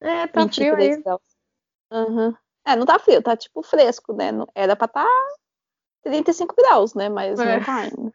[0.00, 1.02] É, tá frio 23 aí.
[1.02, 1.22] graus.
[1.92, 2.34] Uhum.
[2.66, 4.30] É, não tá frio, tá tipo fresco, né?
[4.54, 5.06] Era pra tá
[6.02, 7.08] 35 graus, né?
[7.08, 7.56] Mas É.
[7.58, 8.12] não tá ainda.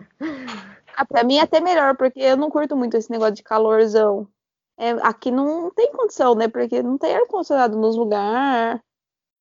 [1.00, 4.26] Ah, pra mim é até melhor, porque eu não curto muito esse negócio de calorzão.
[4.76, 6.48] É, aqui não tem condição, né?
[6.48, 8.80] Porque não tem ar-condicionado nos lugares.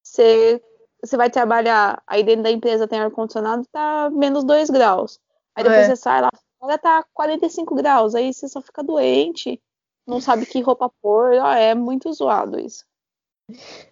[0.03, 0.61] Você,
[1.03, 5.19] você vai trabalhar, aí dentro da empresa tem ar-condicionado, tá menos 2 graus.
[5.55, 5.87] Aí depois É.
[5.89, 6.29] você sai lá
[6.59, 8.13] fora, tá 45 graus.
[8.13, 9.59] Aí você só fica doente,
[10.07, 11.33] não sabe que roupa pôr.
[11.33, 12.85] É muito zoado isso.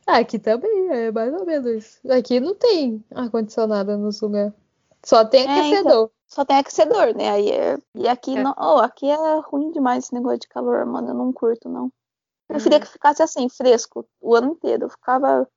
[0.07, 2.11] Aqui também é mais ou menos isso.
[2.11, 4.53] Aqui não tem ar-condicionado nos lugares.
[5.03, 6.09] Só tem É, aquecedor.
[6.27, 7.29] Só tem aquecedor, né?
[7.29, 7.77] Aí é...
[7.93, 8.41] E aqui, É.
[8.43, 8.53] não...
[8.57, 11.09] oh, aqui é ruim demais esse negócio de calor, mano.
[11.09, 11.91] Eu não curto, não.
[12.47, 14.89] Preferia que ficasse assim, fresco, o ano inteiro.
[14.89, 15.47] Ficava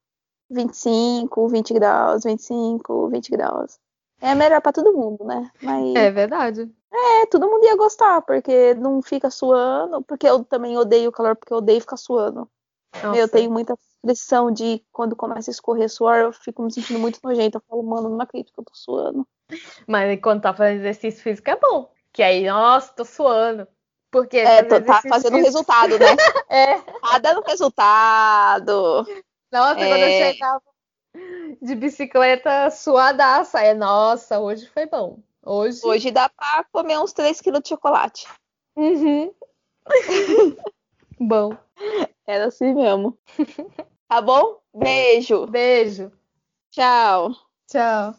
[0.50, 3.78] 25, 20 graus, 25, 20 graus.
[4.20, 5.50] É melhor pra todo mundo, né?
[5.62, 6.68] Mas É verdade.
[6.92, 11.36] é, todo mundo ia gostar, porque não fica suando, porque eu também odeio o calor,
[11.36, 12.48] porque eu odeio ficar suando.
[13.02, 13.18] Nossa.
[13.20, 17.20] Eu tenho muita pressão de quando começa a escorrer suor, eu fico me sentindo muito
[17.22, 17.58] nojenta.
[17.58, 19.26] Eu falo, mano, não acredito que eu tô suando.
[19.86, 21.90] Mas quando tá fazendo exercício físico é bom.
[22.12, 23.68] Que aí, nossa, tô suando.
[24.10, 26.06] Porque É, tô- tá fazendo físico- resultado, né?
[26.48, 26.78] É.
[26.80, 29.06] Tá dando resultado.
[29.52, 30.32] Nossa, quando eu É.
[30.32, 30.62] chegava
[31.60, 33.60] de bicicleta suadaça.
[33.60, 35.18] É, nossa, hoje foi bom.
[35.44, 35.80] Hoje.
[35.84, 38.26] Hoje dá pra comer uns 3 quilos de chocolate.
[38.76, 39.32] Uhum.
[41.20, 41.56] bom.
[42.26, 43.18] Era assim mesmo.
[44.08, 44.60] Tá bom?
[44.74, 45.46] Beijo.
[45.46, 46.12] Beijo.
[46.70, 47.34] Tchau.
[47.66, 48.14] Tchau.